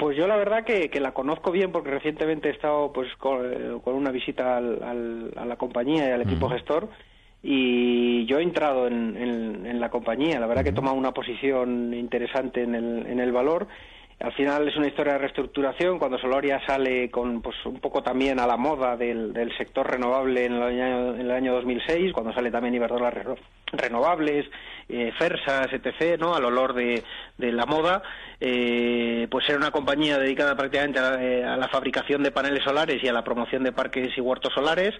Pues 0.00 0.16
yo 0.16 0.26
la 0.26 0.36
verdad 0.36 0.64
que, 0.64 0.88
la 0.98 1.12
conozco 1.12 1.52
bien 1.52 1.72
porque 1.72 1.90
recientemente 1.90 2.48
he 2.48 2.52
estado 2.52 2.90
pues 2.90 3.14
con, 3.18 3.44
eh, 3.44 3.78
una 3.84 4.10
visita 4.10 4.56
al, 4.56 5.30
a 5.36 5.44
la 5.44 5.56
compañía 5.56 6.08
y 6.08 6.12
al 6.12 6.22
equipo 6.22 6.48
gestor 6.48 6.88
y 7.42 8.24
yo 8.24 8.38
he 8.38 8.42
entrado 8.42 8.86
en, 8.86 9.78
la 9.78 9.90
compañía. 9.90 10.40
La 10.40 10.46
verdad 10.46 10.62
que 10.62 10.70
he 10.70 10.72
tomado 10.72 10.96
una 10.96 11.12
posición 11.12 11.92
interesante 11.92 12.62
en 12.62 12.74
el, 12.74 13.06
en 13.08 13.20
el 13.20 13.30
valor. 13.30 13.68
Al 14.20 14.32
final 14.34 14.68
es 14.68 14.76
una 14.76 14.88
historia 14.88 15.14
de 15.14 15.20
reestructuración. 15.20 15.98
Cuando 15.98 16.18
Soloria 16.18 16.60
sale 16.66 17.10
con 17.10 17.40
pues 17.40 17.56
un 17.64 17.80
poco 17.80 18.02
también 18.02 18.38
a 18.38 18.46
la 18.46 18.58
moda 18.58 18.94
del, 18.94 19.32
sector 19.56 19.90
renovable 19.90 20.44
en 20.44 20.52
el, 20.52 20.62
año, 20.62 21.14
en 21.14 21.20
el 21.22 21.30
año 21.30 21.54
2006, 21.54 22.12
cuando 22.12 22.32
sale 22.34 22.50
también 22.50 22.74
Iberdrola 22.74 23.10
Renovables, 23.72 24.46
eh, 24.92 25.12
Fersas, 25.16 25.68
etc., 25.72 26.18
¿no? 26.18 26.34
al 26.34 26.44
olor 26.44 26.74
de, 26.74 27.02
la 27.38 27.64
moda, 27.64 28.02
eh, 28.40 29.26
pues 29.30 29.48
era 29.48 29.56
una 29.56 29.70
compañía 29.70 30.18
dedicada 30.18 30.56
prácticamente 30.56 31.00
eh, 31.00 31.44
a 31.44 31.56
la, 31.56 31.68
fabricación 31.68 32.22
de 32.22 32.32
paneles 32.32 32.64
solares 32.64 33.02
y 33.02 33.08
a 33.08 33.12
la 33.12 33.24
promoción 33.24 33.62
de 33.62 33.72
parques 33.72 34.08
y 34.16 34.20
huertos 34.20 34.52
solares. 34.52 34.92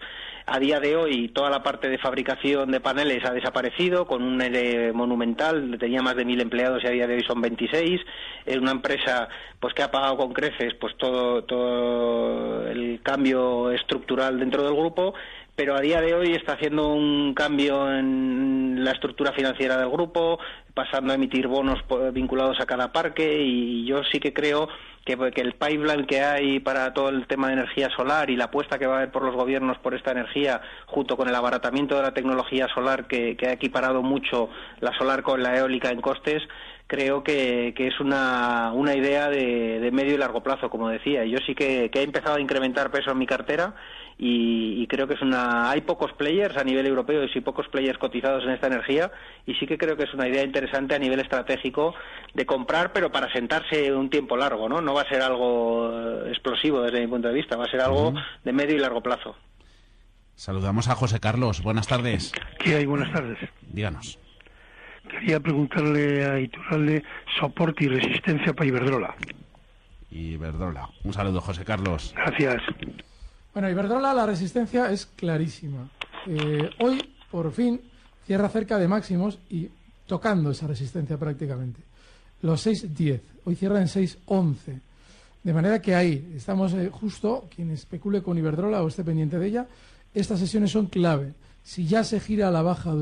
A 0.47 0.59
día 0.59 0.81
de 0.81 0.97
hoy 0.97 1.29
toda 1.29 1.51
la 1.51 1.63
parte 1.63 1.89
de 1.89 1.99
fabricación 1.99 2.71
de 2.71 2.81
paneles 2.81 3.25
ha 3.25 3.33
desaparecido 3.33 4.07
con 4.07 4.23
un 4.23 4.41
ERE 4.41 4.93
monumental, 4.93 5.77
tenía 5.79 6.03
más 6.03 6.17
de 6.17 6.25
mil 6.25 6.41
empleados 6.41 6.83
y 6.85 6.87
a 6.87 6.91
día 6.91 7.07
de 7.07 7.15
hoy 7.15 7.25
son 7.27 7.41
26. 7.41 8.01
Es 8.47 8.57
una 8.57 8.71
empresa 8.71 9.10
pues 9.59 9.75
que 9.75 9.83
ha 9.83 9.91
pagado 9.91 10.17
con 10.17 10.33
creces 10.33 10.75
pues 10.75 10.97
todo, 10.97 11.45
todo 11.45 12.67
el 12.69 13.01
cambio 13.03 13.71
estructural 13.71 14.39
dentro 14.39 14.65
del 14.65 14.75
grupo 14.75 15.15
pero 15.61 15.77
a 15.77 15.81
día 15.83 16.01
de 16.01 16.15
hoy 16.15 16.33
está 16.33 16.55
haciendo 16.55 16.89
un 16.89 17.35
cambio 17.35 17.93
en 17.95 18.83
la 18.83 18.93
estructura 18.93 19.33
financiera 19.33 19.77
del 19.77 19.91
grupo, 19.91 20.39
pasando 20.73 21.13
a 21.13 21.17
emitir 21.17 21.49
bonos 21.49 21.85
vinculados 22.15 22.59
a 22.61 22.65
cada 22.65 22.93
parque 22.93 23.43
y 23.43 23.85
yo 23.85 24.03
sí 24.05 24.21
que 24.21 24.33
creo 24.33 24.71
que, 25.05 25.13
el 25.41 25.53
pipeline 25.53 26.07
que 26.07 26.21
hay 26.23 26.61
para 26.61 26.95
todo 26.95 27.09
el 27.09 27.27
tema 27.27 27.49
de 27.49 27.55
energía 27.55 27.91
solar 27.97 28.31
y 28.31 28.37
la 28.37 28.45
apuesta 28.45 28.79
que 28.79 28.87
va 28.87 28.95
a 28.95 28.97
haber 28.99 29.11
por 29.11 29.23
los 29.23 29.35
gobiernos 29.35 29.77
por 29.79 29.95
esta 29.95 30.13
energía, 30.13 30.61
junto 30.87 31.17
con 31.17 31.29
el 31.29 31.35
abaratamiento 31.35 31.97
de 31.97 32.03
la 32.03 32.15
tecnología 32.15 32.69
solar 32.73 33.07
que, 33.07 33.37
ha 33.47 33.53
equiparado 33.53 34.03
mucho 34.03 34.49
la 34.81 34.97
solar 34.97 35.23
con 35.23 35.43
la 35.43 35.59
eólica 35.59 35.91
en 35.91 36.01
costes, 36.01 36.43
creo 36.91 37.23
que, 37.23 37.73
es 37.77 38.01
una, 38.01 38.73
una 38.75 38.97
idea 38.97 39.29
de, 39.29 39.91
medio 39.93 40.15
y 40.15 40.19
largo 40.19 40.43
plazo, 40.43 40.69
como 40.69 40.89
decía. 40.89 41.25
Yo 41.25 41.39
sí 41.47 41.55
que, 41.55 41.89
que 41.89 42.01
he 42.01 42.03
empezado 42.03 42.35
a 42.35 42.41
incrementar 42.41 42.91
peso 42.91 43.13
en 43.13 43.19
mi 43.19 43.29
cartera 43.29 43.77
y, 44.19 44.85
creo 44.89 45.07
que 45.07 45.15
es 45.15 45.23
una 45.23 45.71
hay 45.71 45.83
pocos 45.83 46.13
players 46.15 46.57
a 46.57 46.65
nivel 46.65 46.85
europeo 46.87 47.23
y 47.23 47.29
sí 47.29 47.41
pocos 47.41 47.69
players 47.69 47.97
cotizados 47.97 48.43
en 48.43 48.51
esta 48.51 48.67
energía 48.67 49.13
y 49.47 49.55
sí 49.55 49.69
que 49.69 49.79
creo 49.79 49.97
que 49.97 50.03
es 50.03 50.13
una 50.13 50.29
idea 50.29 50.43
interesante 50.43 50.97
a 50.97 50.99
nivel 50.99 51.21
estratégico 51.21 51.95
de 52.35 52.45
comprar 52.45 52.93
pero 52.93 53.13
para 53.13 53.33
sentarse 53.33 53.93
un 53.93 54.11
tiempo 54.11 54.37
largo 54.37 54.69
no 54.69 54.81
no 54.81 54.93
va 54.93 55.03
a 55.03 55.09
ser 55.09 55.23
algo 55.23 56.27
explosivo 56.27 56.83
desde 56.83 57.01
mi 57.01 57.07
punto 57.07 57.29
de 57.29 57.35
vista 57.35 57.57
va 57.57 57.65
a 57.65 57.71
ser 57.71 57.81
algo 57.81 58.13
de 58.45 58.53
medio 58.53 58.75
y 58.75 58.81
largo 58.81 59.01
plazo. 59.01 59.37
Saludamos 60.35 60.89
a 60.89 60.97
José 60.97 61.21
Carlos. 61.21 61.63
Buenas 61.63 61.87
tardes. 61.87 62.33
¿qué 62.59 62.75
hay 62.75 62.87
buenas 62.87 63.13
tardes. 63.13 63.39
Díganos 63.63 64.19
quería 65.11 65.41
preguntarle 65.41 66.25
a 66.25 66.41
Iturralde 66.41 67.03
soporte 67.39 67.85
y 67.85 67.89
resistencia 67.89 68.53
para 68.53 68.69
Iberdrola 68.69 69.15
Iberdrola 70.11 70.89
un 71.05 71.13
saludo 71.13 71.41
José 71.41 71.65
Carlos 71.65 72.15
gracias 72.17 72.63
bueno, 73.53 73.69
Iberdrola, 73.69 74.15
la 74.15 74.27
resistencia 74.27 74.93
es 74.93 75.07
clarísima. 75.07 75.89
Eh, 76.27 76.71
hoy, 76.79 77.03
por 77.33 77.51
fin, 77.51 77.81
cierra 78.25 78.49
cerca 78.49 78.79
de 78.79 78.87
máximos 78.87 79.41
y 79.51 79.69
tocando 80.07 80.53
esa 80.53 80.69
resistencia 80.69 81.19
prácticamente. 81.19 81.81
Los 82.43 82.65
6.10. 82.65 83.21
Hoy 83.45 83.57
cierra 83.57 83.81
en 83.81 83.89
6.11. 83.89 84.81
De 85.43 85.53
manera 85.53 85.83
que 85.83 85.97
ahí 85.97 86.33
estamos 86.37 86.75
eh, 86.75 86.91
justo, 86.93 87.49
quien 87.55 87.73
especule 87.73 88.23
con 88.23 88.39
Iberdrola 88.39 88.85
o 88.85 88.89
esté 88.89 89.03
pendiente 89.03 89.37
de 89.39 89.49
ella, 89.49 89.67
estas 90.15 90.39
sesiones 90.39 90.71
son 90.71 90.87
clave. 90.87 91.33
Si 91.65 91.87
ya 91.87 92.05
se 92.05 92.21
gira 92.21 92.49
a 92.49 92.51
la 92.53 92.63
baja, 92.63 92.95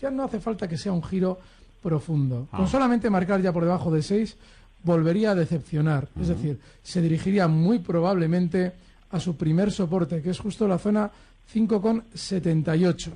ya 0.00 0.10
no 0.10 0.22
hace 0.22 0.38
falta 0.38 0.68
que 0.68 0.76
sea 0.76 0.92
un 0.92 1.02
giro 1.02 1.40
profundo. 1.82 2.48
Con 2.50 2.64
ah. 2.64 2.68
solamente 2.68 3.10
marcar 3.10 3.40
ya 3.40 3.52
por 3.52 3.64
debajo 3.64 3.90
de 3.90 4.02
6, 4.02 4.36
volvería 4.82 5.32
a 5.32 5.34
decepcionar. 5.34 6.08
Es 6.20 6.28
decir, 6.28 6.58
se 6.82 7.02
dirigiría 7.02 7.48
muy 7.48 7.80
probablemente 7.80 8.72
a 9.10 9.20
su 9.20 9.36
primer 9.36 9.70
soporte, 9.70 10.22
que 10.22 10.30
es 10.30 10.38
justo 10.38 10.66
la 10.66 10.78
zona 10.78 11.10
5,78. 11.52 13.10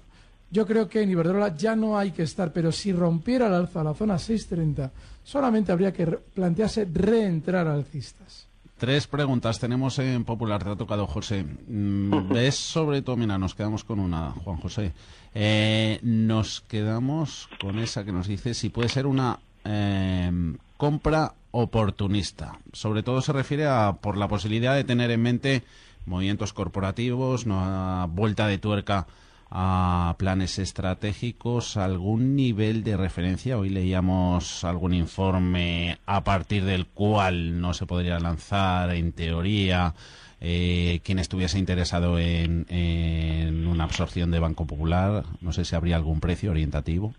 Yo 0.50 0.66
creo 0.66 0.88
que 0.88 1.02
en 1.02 1.10
Iberdrola 1.10 1.54
ya 1.54 1.76
no 1.76 1.96
hay 1.96 2.10
que 2.10 2.24
estar, 2.24 2.52
pero 2.52 2.72
si 2.72 2.92
rompiera 2.92 3.46
el 3.46 3.54
alza 3.54 3.84
la 3.84 3.94
zona 3.94 4.16
6,30, 4.16 4.90
solamente 5.22 5.70
habría 5.70 5.92
que 5.92 6.06
plantearse 6.06 6.88
reentrar 6.92 7.68
alcistas. 7.68 8.49
Tres 8.80 9.06
preguntas 9.06 9.60
tenemos 9.60 9.98
en 9.98 10.24
Popular, 10.24 10.64
te 10.64 10.70
ha 10.70 10.74
tocado 10.74 11.06
José. 11.06 11.44
Mm, 11.44 12.32
¿Ves 12.32 12.54
sobre 12.54 13.02
todo, 13.02 13.14
mira, 13.14 13.36
nos 13.36 13.54
quedamos 13.54 13.84
con 13.84 14.00
una, 14.00 14.30
Juan 14.30 14.56
José. 14.56 14.94
Eh, 15.34 15.98
nos 16.02 16.62
quedamos 16.62 17.50
con 17.60 17.78
esa 17.78 18.06
que 18.06 18.12
nos 18.12 18.26
dice 18.26 18.54
si 18.54 18.70
puede 18.70 18.88
ser 18.88 19.06
una 19.06 19.38
eh, 19.66 20.32
compra 20.78 21.34
oportunista. 21.50 22.58
Sobre 22.72 23.02
todo 23.02 23.20
se 23.20 23.34
refiere 23.34 23.66
a 23.66 23.98
por 24.00 24.16
la 24.16 24.28
posibilidad 24.28 24.74
de 24.74 24.84
tener 24.84 25.10
en 25.10 25.20
mente 25.20 25.62
movimientos 26.06 26.54
corporativos, 26.54 27.44
una 27.44 28.06
vuelta 28.06 28.46
de 28.46 28.56
tuerca 28.56 29.06
a 29.50 30.14
planes 30.18 30.58
estratégicos, 30.58 31.76
algún 31.76 32.36
nivel 32.36 32.84
de 32.84 32.96
referencia. 32.96 33.58
Hoy 33.58 33.68
leíamos 33.68 34.64
algún 34.64 34.94
informe 34.94 35.98
a 36.06 36.22
partir 36.22 36.64
del 36.64 36.86
cual 36.86 37.60
no 37.60 37.74
se 37.74 37.86
podría 37.86 38.20
lanzar, 38.20 38.94
en 38.94 39.12
teoría, 39.12 39.94
eh, 40.40 41.00
quien 41.02 41.18
estuviese 41.18 41.58
interesado 41.58 42.18
en, 42.18 42.66
en 42.68 43.66
una 43.66 43.84
absorción 43.84 44.30
de 44.30 44.38
Banco 44.38 44.66
Popular. 44.66 45.24
No 45.40 45.52
sé 45.52 45.64
si 45.64 45.74
habría 45.74 45.96
algún 45.96 46.20
precio 46.20 46.52
orientativo. 46.52 47.14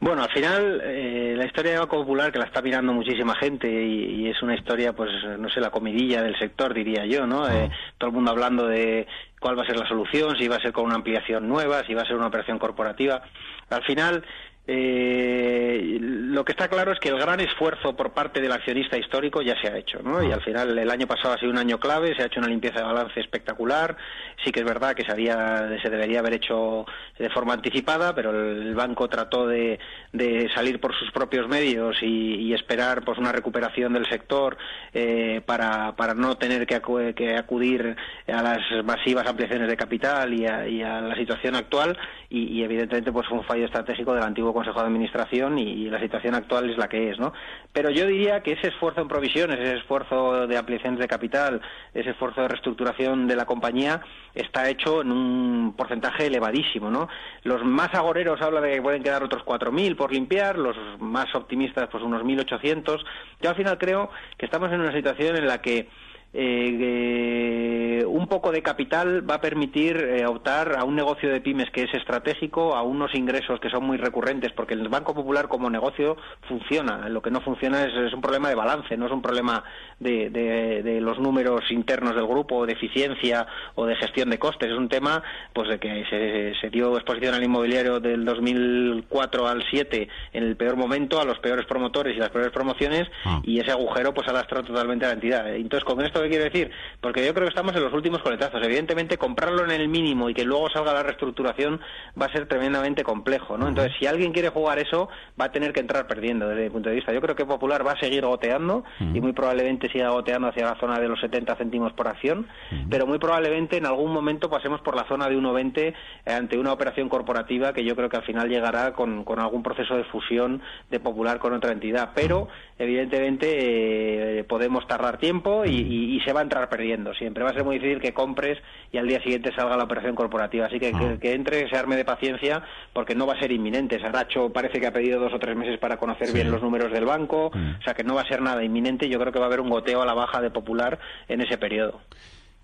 Bueno, 0.00 0.22
al 0.22 0.30
final 0.30 0.82
eh, 0.84 1.34
la 1.36 1.46
historia 1.46 1.72
de 1.72 1.78
Banco 1.78 1.96
Popular, 1.96 2.30
que 2.30 2.38
la 2.38 2.44
está 2.44 2.60
mirando 2.60 2.92
muchísima 2.92 3.34
gente 3.36 3.68
y, 3.68 4.28
es 4.28 4.42
una 4.42 4.54
historia, 4.54 4.92
pues 4.92 5.10
no 5.38 5.48
sé, 5.48 5.60
la 5.60 5.70
comidilla 5.70 6.22
del 6.22 6.38
sector, 6.38 6.74
diría 6.74 7.06
yo, 7.06 7.26
¿no? 7.26 7.48
Eh, 7.48 7.70
todo 7.96 8.10
el 8.10 8.14
mundo 8.14 8.30
hablando 8.30 8.66
de 8.66 9.06
cuál 9.40 9.58
va 9.58 9.62
a 9.62 9.66
ser 9.66 9.78
la 9.78 9.88
solución, 9.88 10.36
si 10.36 10.48
va 10.48 10.56
a 10.56 10.60
ser 10.60 10.72
con 10.72 10.84
una 10.84 10.96
ampliación 10.96 11.48
nueva, 11.48 11.84
si 11.86 11.94
va 11.94 12.02
a 12.02 12.06
ser 12.06 12.16
una 12.16 12.26
operación 12.26 12.58
corporativa. 12.58 13.22
Al 13.70 13.82
final, 13.84 14.24
eh, 14.66 15.98
lo 16.00 16.42
que 16.42 16.52
está 16.52 16.68
claro 16.68 16.92
es 16.92 16.98
que 16.98 17.10
el 17.10 17.18
gran 17.18 17.38
esfuerzo 17.40 17.94
por 17.94 18.12
parte 18.12 18.40
del 18.40 18.50
accionista 18.50 18.96
histórico 18.96 19.42
ya 19.42 19.60
se 19.60 19.68
ha 19.68 19.76
hecho, 19.76 20.00
¿no? 20.02 20.22
Y 20.22 20.32
ah. 20.32 20.36
al 20.36 20.42
final 20.42 20.78
el 20.78 20.90
año 20.90 21.06
pasado 21.06 21.34
ha 21.34 21.38
sido 21.38 21.52
un 21.52 21.58
año 21.58 21.78
clave, 21.78 22.14
se 22.16 22.22
ha 22.22 22.26
hecho 22.26 22.40
una 22.40 22.48
limpieza 22.48 22.78
de 22.78 22.84
balance 22.86 23.20
espectacular. 23.20 23.96
Sí 24.42 24.52
que 24.52 24.60
es 24.60 24.66
verdad 24.66 24.94
que 24.94 25.04
se, 25.04 25.12
había, 25.12 25.68
se 25.82 25.90
debería 25.90 26.20
haber 26.20 26.34
hecho 26.34 26.86
de 27.18 27.28
forma 27.30 27.52
anticipada, 27.52 28.14
pero 28.14 28.30
el 28.30 28.74
banco 28.74 29.08
trató 29.08 29.46
de, 29.46 29.78
de 30.12 30.48
salir 30.54 30.80
por 30.80 30.94
sus 30.94 31.10
propios 31.10 31.46
medios 31.46 31.96
y, 32.02 32.54
esperar 32.54 33.04
pues 33.04 33.18
una 33.18 33.32
recuperación 33.32 33.94
del 33.94 34.08
sector 34.08 34.56
eh, 34.92 35.42
para, 35.44 35.96
para 35.96 36.14
no 36.14 36.36
tener 36.36 36.68
que, 36.68 36.80
que, 37.16 37.36
acudir 37.36 37.96
a 38.28 38.42
las 38.42 38.60
masivas 38.84 39.26
ampliaciones 39.26 39.68
de 39.68 39.76
capital 39.76 40.32
y 40.32 40.46
a, 40.46 41.00
la 41.00 41.16
situación 41.16 41.56
actual. 41.56 41.98
Y, 42.30 42.44
y 42.44 42.62
evidentemente 42.62 43.10
pues 43.10 43.26
fue 43.26 43.38
un 43.38 43.44
fallo 43.44 43.64
estratégico 43.64 44.14
del 44.14 44.22
antiguo 44.22 44.53
Consejo 44.54 44.80
de 44.80 44.86
Administración 44.86 45.58
y, 45.58 45.90
la 45.90 46.00
situación 46.00 46.34
actual 46.34 46.70
es 46.70 46.78
la 46.78 46.88
que 46.88 47.10
es, 47.10 47.18
¿no? 47.18 47.32
Pero 47.72 47.90
yo 47.90 48.06
diría 48.06 48.42
que 48.42 48.52
ese 48.52 48.68
esfuerzo 48.68 49.02
en 49.02 49.08
provisiones, 49.08 49.58
ese 49.60 49.76
esfuerzo 49.76 50.46
de 50.46 50.56
ampliaciones 50.56 50.98
de 50.98 51.06
capital, 51.06 51.60
ese 51.92 52.10
esfuerzo 52.10 52.40
de 52.40 52.48
reestructuración 52.48 53.26
de 53.26 53.36
la 53.36 53.44
compañía 53.44 54.00
está 54.34 54.68
hecho 54.70 55.02
en 55.02 55.12
un 55.12 55.74
porcentaje 55.76 56.26
elevadísimo, 56.26 56.90
¿no? 56.90 57.08
Los 57.42 57.62
más 57.64 57.92
agoreros 57.94 58.40
hablan 58.40 58.62
de 58.62 58.72
que 58.72 58.82
pueden 58.82 59.02
quedar 59.02 59.22
otros 59.22 59.44
4.000 59.44 59.96
por 59.96 60.12
limpiar, 60.12 60.56
los 60.56 60.76
más 60.98 61.34
optimistas 61.34 61.88
pues 61.90 62.02
unos 62.02 62.22
1.800. 62.22 63.04
Yo 63.42 63.50
al 63.50 63.56
final 63.56 63.76
creo 63.78 64.10
que 64.38 64.46
estamos 64.46 64.72
en 64.72 64.80
una 64.80 64.92
situación 64.92 65.36
en 65.36 65.46
la 65.46 65.60
que 65.60 65.88
eh, 66.36 68.04
un 68.06 68.26
poco 68.26 68.50
de 68.50 68.60
capital 68.60 69.28
va 69.28 69.36
a 69.36 69.40
permitir 69.40 69.96
eh, 69.96 70.26
optar 70.26 70.76
a 70.76 70.84
un 70.84 70.96
negocio 70.96 71.30
de 71.30 71.40
pymes 71.40 71.70
que 71.70 71.84
es 71.84 71.94
estratégico, 71.94 72.74
a 72.74 72.82
unos 72.82 73.14
ingresos 73.14 73.60
que 73.60 73.70
son 73.70 73.84
muy 73.84 73.98
recurrentes, 73.98 74.52
porque 74.52 74.74
el 74.74 74.88
Banco 74.88 75.14
Popular 75.14 75.46
como 75.46 75.70
negocio 75.70 76.16
funciona. 76.48 77.08
Lo 77.08 77.22
que 77.22 77.30
no 77.30 77.40
funciona 77.40 77.84
es, 77.84 78.12
un 78.12 78.20
problema 78.20 78.48
de 78.48 78.56
balance, 78.56 78.96
no 78.96 79.06
es 79.06 79.12
un 79.12 79.22
problema 79.22 79.62
de, 80.00 80.30
de, 80.30 81.00
los 81.00 81.18
números 81.20 81.70
internos 81.70 82.14
del 82.14 82.26
grupo, 82.26 82.66
de 82.66 82.72
eficiencia 82.72 83.46
o 83.76 83.86
de 83.86 83.94
gestión 83.96 84.30
de 84.30 84.38
costes. 84.38 84.70
Es 84.70 84.76
un 84.76 84.88
tema 84.88 85.22
pues 85.52 85.68
de 85.68 85.78
que 85.78 86.04
se, 86.10 86.54
se 86.60 86.70
dio 86.70 86.96
exposición 86.96 87.34
al 87.34 87.44
inmobiliario 87.44 88.00
del 88.00 88.24
2004 88.24 89.46
al 89.46 89.64
7 89.70 90.08
en 90.32 90.42
el 90.42 90.56
peor 90.56 90.76
momento, 90.76 91.20
a 91.20 91.24
los 91.24 91.38
peores 91.38 91.66
promotores 91.66 92.16
y 92.16 92.18
las 92.18 92.30
peores 92.30 92.50
promociones, 92.50 93.08
ah. 93.24 93.40
y 93.44 93.60
ese 93.60 93.70
agujero 93.70 94.12
pues 94.12 94.26
lastrado 94.34 94.64
totalmente 94.64 95.04
a 95.04 95.08
la 95.08 95.14
entidad. 95.14 95.54
Entonces, 95.54 95.84
con 95.84 96.04
esto 96.04 96.23
¿Qué 96.24 96.30
quiero 96.30 96.44
decir? 96.44 96.70
Porque 97.00 97.24
yo 97.24 97.34
creo 97.34 97.46
que 97.46 97.50
estamos 97.50 97.76
en 97.76 97.82
los 97.82 97.92
últimos 97.92 98.22
coletazos. 98.22 98.62
Evidentemente, 98.62 99.18
comprarlo 99.18 99.64
en 99.64 99.70
el 99.70 99.88
mínimo 99.88 100.30
y 100.30 100.34
que 100.34 100.44
luego 100.44 100.70
salga 100.70 100.92
la 100.92 101.02
reestructuración 101.02 101.80
va 102.20 102.26
a 102.26 102.32
ser 102.32 102.46
tremendamente 102.46 103.04
complejo, 103.04 103.58
¿no? 103.58 103.68
Entonces, 103.68 103.92
si 103.98 104.06
alguien 104.06 104.32
quiere 104.32 104.48
jugar 104.48 104.78
eso, 104.78 105.08
va 105.38 105.46
a 105.46 105.52
tener 105.52 105.72
que 105.72 105.80
entrar 105.80 106.06
perdiendo 106.06 106.48
desde 106.48 106.64
mi 106.64 106.70
punto 106.70 106.88
de 106.88 106.94
vista. 106.94 107.12
Yo 107.12 107.20
creo 107.20 107.36
que 107.36 107.44
Popular 107.44 107.86
va 107.86 107.92
a 107.92 108.00
seguir 108.00 108.24
goteando 108.24 108.84
y 109.00 109.20
muy 109.20 109.32
probablemente 109.32 109.90
siga 109.90 110.08
goteando 110.10 110.48
hacia 110.48 110.64
la 110.64 110.80
zona 110.80 110.98
de 110.98 111.08
los 111.08 111.20
70 111.20 111.56
céntimos 111.56 111.92
por 111.92 112.08
acción, 112.08 112.46
pero 112.88 113.06
muy 113.06 113.18
probablemente 113.18 113.76
en 113.76 113.86
algún 113.86 114.12
momento 114.12 114.48
pasemos 114.48 114.80
por 114.80 114.96
la 114.96 115.06
zona 115.06 115.28
de 115.28 115.36
1,20 115.36 115.94
ante 116.26 116.58
una 116.58 116.72
operación 116.72 117.08
corporativa 117.08 117.72
que 117.74 117.84
yo 117.84 117.94
creo 117.94 118.08
que 118.08 118.16
al 118.16 118.24
final 118.24 118.48
llegará 118.48 118.94
con, 118.94 119.24
algún 119.38 119.62
proceso 119.62 119.96
de 119.96 120.04
fusión 120.04 120.62
de 120.90 121.00
Popular 121.00 121.38
con 121.38 121.52
otra 121.52 121.72
entidad. 121.72 122.12
Pero, 122.14 122.48
evidentemente, 122.78 124.38
eh, 124.38 124.44
podemos 124.44 124.86
tardar 124.86 125.18
tiempo 125.18 125.64
y 125.66 126.13
y 126.13 126.13
se 126.20 126.32
va 126.32 126.40
a 126.40 126.42
entrar 126.42 126.68
perdiendo 126.68 127.14
siempre. 127.14 127.44
Va 127.44 127.50
a 127.50 127.54
ser 127.54 127.64
muy 127.64 127.76
difícil 127.76 128.00
que 128.00 128.12
compres 128.12 128.58
y 128.92 128.98
al 128.98 129.06
día 129.06 129.22
siguiente 129.22 129.54
salga 129.54 129.76
la 129.76 129.84
operación 129.84 130.14
corporativa. 130.14 130.66
Así 130.66 130.78
que 130.78 130.92
que, 130.92 131.28
ah. 131.28 131.32
entre, 131.32 131.68
se 131.68 131.76
arme 131.76 131.96
de 131.96 132.04
paciencia 132.04 132.62
porque 132.92 133.14
no 133.14 133.26
va 133.26 133.34
a 133.34 133.40
ser 133.40 133.52
inminente. 133.52 134.00
Saracho 134.00 134.52
parece 134.52 134.80
que 134.80 134.86
ha 134.86 134.92
pedido 134.92 135.20
dos 135.20 135.32
o 135.32 135.38
tres 135.38 135.56
meses 135.56 135.78
para 135.78 135.96
conocer 135.96 136.32
bien 136.32 136.50
los 136.50 136.62
números 136.62 136.92
del 136.92 137.04
banco. 137.04 137.50
Mm. 137.54 137.80
O 137.80 137.82
sea 137.82 137.94
que 137.94 138.04
no 138.04 138.14
va 138.14 138.22
a 138.22 138.28
ser 138.28 138.42
nada 138.42 138.62
inminente. 138.64 139.08
Yo 139.08 139.18
creo 139.18 139.32
que 139.32 139.38
va 139.38 139.46
a 139.46 139.48
haber 139.48 139.60
un 139.60 139.70
goteo 139.70 140.02
a 140.02 140.06
la 140.06 140.14
baja 140.14 140.40
de 140.40 140.50
Popular 140.50 140.98
en 141.28 141.40
ese 141.40 141.58
periodo. 141.58 142.00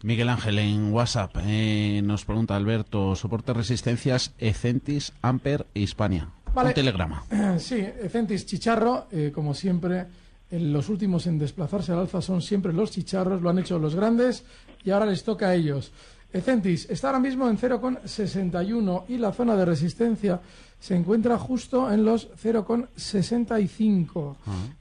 Miguel 0.03 0.31
Ángel, 0.31 0.59
en 0.59 0.93
WhatsApp 0.95 1.37
eh, 1.45 2.01
nos 2.03 2.25
pregunta 2.25 2.57
Alberto, 2.57 3.15
soporte 3.17 3.53
resistencias 3.53 4.35
Ecentis, 4.39 5.13
Amper 5.21 5.67
e 5.75 5.81
Hispania. 5.81 6.29
Un 6.55 6.73
telegrama. 6.73 7.23
Sí, 7.59 7.77
Ecentis 7.77 8.47
Chicharro, 8.47 9.07
eh, 9.13 9.31
como 9.35 9.53
siempre, 9.55 10.07
los 10.51 10.89
últimos 10.89 11.27
en 11.27 11.39
desplazarse 11.39 11.93
al 11.93 12.01
alza 12.01 12.21
son 12.21 12.43
siempre 12.43 12.73
los 12.73 12.91
chicharros, 12.91 13.41
lo 13.41 13.51
han 13.51 13.59
hecho 13.59 13.79
los 13.79 13.95
grandes 13.95 14.45
y 14.85 14.91
ahora 14.91 15.07
les 15.07 15.23
toca 15.23 15.49
a 15.49 15.55
ellos. 15.55 15.93
Ecentis 16.33 16.89
está 16.91 17.09
ahora 17.09 17.21
mismo 17.21 17.49
en 17.49 17.59
0,61 17.59 19.05
y 19.09 19.19
la 19.19 19.33
zona 19.33 19.57
de 19.57 19.65
resistencia 19.65 20.41
se 20.79 20.95
encuentra 20.95 21.39
justo 21.39 21.91
en 21.91 22.05
los 22.05 22.31
0,65. 22.33 24.37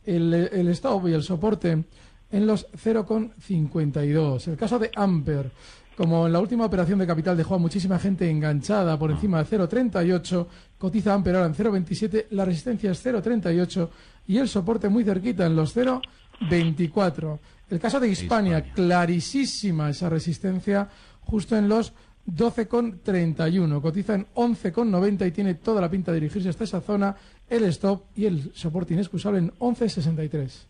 el, 0.06 0.34
el 0.34 0.68
stop 0.70 1.08
y 1.08 1.14
el 1.14 1.24
soporte 1.24 1.84
en 2.32 2.48
los 2.48 2.68
0,52. 2.72 4.48
El 4.48 4.58
caso 4.58 4.80
de 4.80 4.92
Amper, 4.96 5.52
como 5.98 6.28
en 6.28 6.34
la 6.34 6.40
última 6.40 6.66
operación 6.66 7.00
de 7.00 7.08
capital 7.08 7.36
dejó 7.36 7.56
a 7.56 7.60
muchísima 7.60 8.00
gente 8.00 8.30
enganchada 8.30 8.98
por 8.98 9.12
encima 9.12 9.44
de 9.44 9.58
0,38, 9.58 10.48
cotiza 10.78 11.14
Amper 11.14 11.36
ahora 11.36 11.48
en 11.48 11.56
0,27, 11.56 12.28
la 12.30 12.46
resistencia 12.46 12.92
es 12.92 13.06
0,38 13.06 13.90
y 14.30 14.38
el 14.38 14.48
soporte 14.48 14.90
muy 14.90 15.04
cerquita 15.04 15.48
en 15.48 15.56
los 15.56 15.76
0,24. 15.76 17.40
El 17.72 17.80
caso 17.80 18.00
de 18.00 18.10
Hispania, 18.10 18.72
clarísima 18.74 19.90
esa 19.90 20.08
resistencia 20.08 20.88
justo 21.22 21.58
en 21.58 21.68
los 21.68 21.94
12,31. 22.28 23.82
Cotiza 23.82 24.14
en 24.14 24.28
11,90 24.36 25.28
y 25.28 25.32
tiene 25.32 25.56
toda 25.56 25.82
la 25.82 25.90
pinta 25.90 26.12
de 26.12 26.20
dirigirse 26.20 26.50
hasta 26.50 26.64
esa 26.64 26.80
zona. 26.80 27.16
El 27.50 27.64
stop 27.66 28.04
y 28.16 28.28
el 28.28 28.54
soporte 28.54 28.94
inexcusable 28.94 29.40
en 29.40 29.52
11,63. 29.54 30.68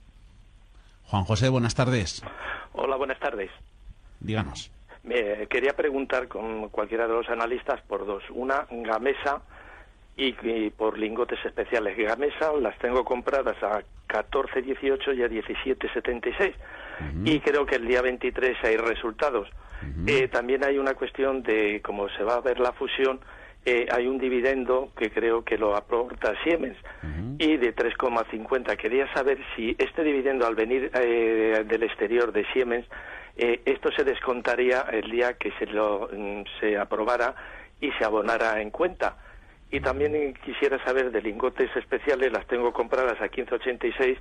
Juan 1.07 1.25
José, 1.25 1.49
buenas 1.49 1.75
tardes. 1.75 2.23
Hola, 2.71 2.95
buenas 2.95 3.19
tardes. 3.19 3.51
Díganos. 4.21 4.71
quería 5.49 5.73
preguntar 5.75 6.29
con 6.29 6.69
cualquiera 6.69 7.07
de 7.07 7.13
los 7.13 7.27
analistas 7.27 7.81
por 7.89 8.05
dos. 8.05 8.23
Una, 8.29 8.65
Gamesa 8.71 9.41
y, 10.19 10.69
por 10.71 10.98
lingotes 10.98 11.39
especiales 11.46 11.98
Gamesa 11.98 12.51
las 12.59 12.77
tengo 12.79 13.05
compradas 13.05 13.55
a 13.63 13.81
14.18 14.09 15.15
y 15.15 15.24
a 15.24 15.29
17.76 15.29 16.53
y 17.24 17.39
creo 17.39 17.65
que 17.65 17.75
el 17.75 17.87
día 17.87 18.01
23 18.01 18.57
hay 18.63 18.77
resultados. 18.77 19.48
Eh, 20.05 20.27
también 20.27 20.65
hay 20.65 20.77
una 20.77 20.94
cuestión 20.94 21.41
de 21.44 21.81
cómo 21.81 22.09
se 22.09 22.24
va 22.24 22.35
a 22.35 22.41
ver 22.41 22.59
la 22.59 22.74
fusión, 22.74 23.22
eh, 23.65 23.87
hay 23.89 24.07
un 24.07 24.17
dividendo 24.17 24.91
que 24.98 25.09
creo 25.09 25.46
que 25.46 25.57
lo 25.57 25.77
aporta 25.77 26.33
Siemens. 26.44 26.77
Y 27.37 27.55
de 27.55 27.74
3,50. 27.74 28.75
Quería 28.75 29.11
saber 29.13 29.37
si 29.55 29.74
este 29.79 30.03
dividendo 30.03 30.46
al 30.46 30.55
venir 30.55 30.91
eh, 30.94 31.63
del 31.65 31.83
exterior 31.83 32.33
de 32.33 32.46
Siemens, 32.51 32.85
esto 33.37 33.89
se 33.94 34.03
descontaría 34.03 34.81
el 34.91 35.09
día 35.09 35.35
que 35.35 35.53
se 35.57 35.65
lo 35.67 36.09
mm, 36.11 36.44
se 36.59 36.77
aprobara 36.77 37.33
y 37.79 37.89
se 37.94 38.03
abonara 38.03 38.59
en 38.59 38.70
cuenta 38.70 39.15
y 39.72 39.79
también 39.79 40.34
quisiera 40.46 40.84
saber 40.84 41.12
de 41.12 41.22
lingotes 41.22 41.70
especiales, 41.75 42.32
las 42.32 42.48
tengo 42.48 42.72
compradas 42.74 43.20
a 43.22 43.25
15.86, 43.25 44.18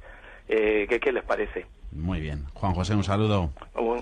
eh, 0.49 0.87
¿qué, 0.89 1.01
¿qué 1.01 1.13
les 1.13 1.25
parece? 1.25 1.67
Muy 1.93 2.21
bien. 2.21 2.45
Juan 2.55 2.75
José, 2.75 2.95
un 2.95 3.05
saludo. 3.05 3.51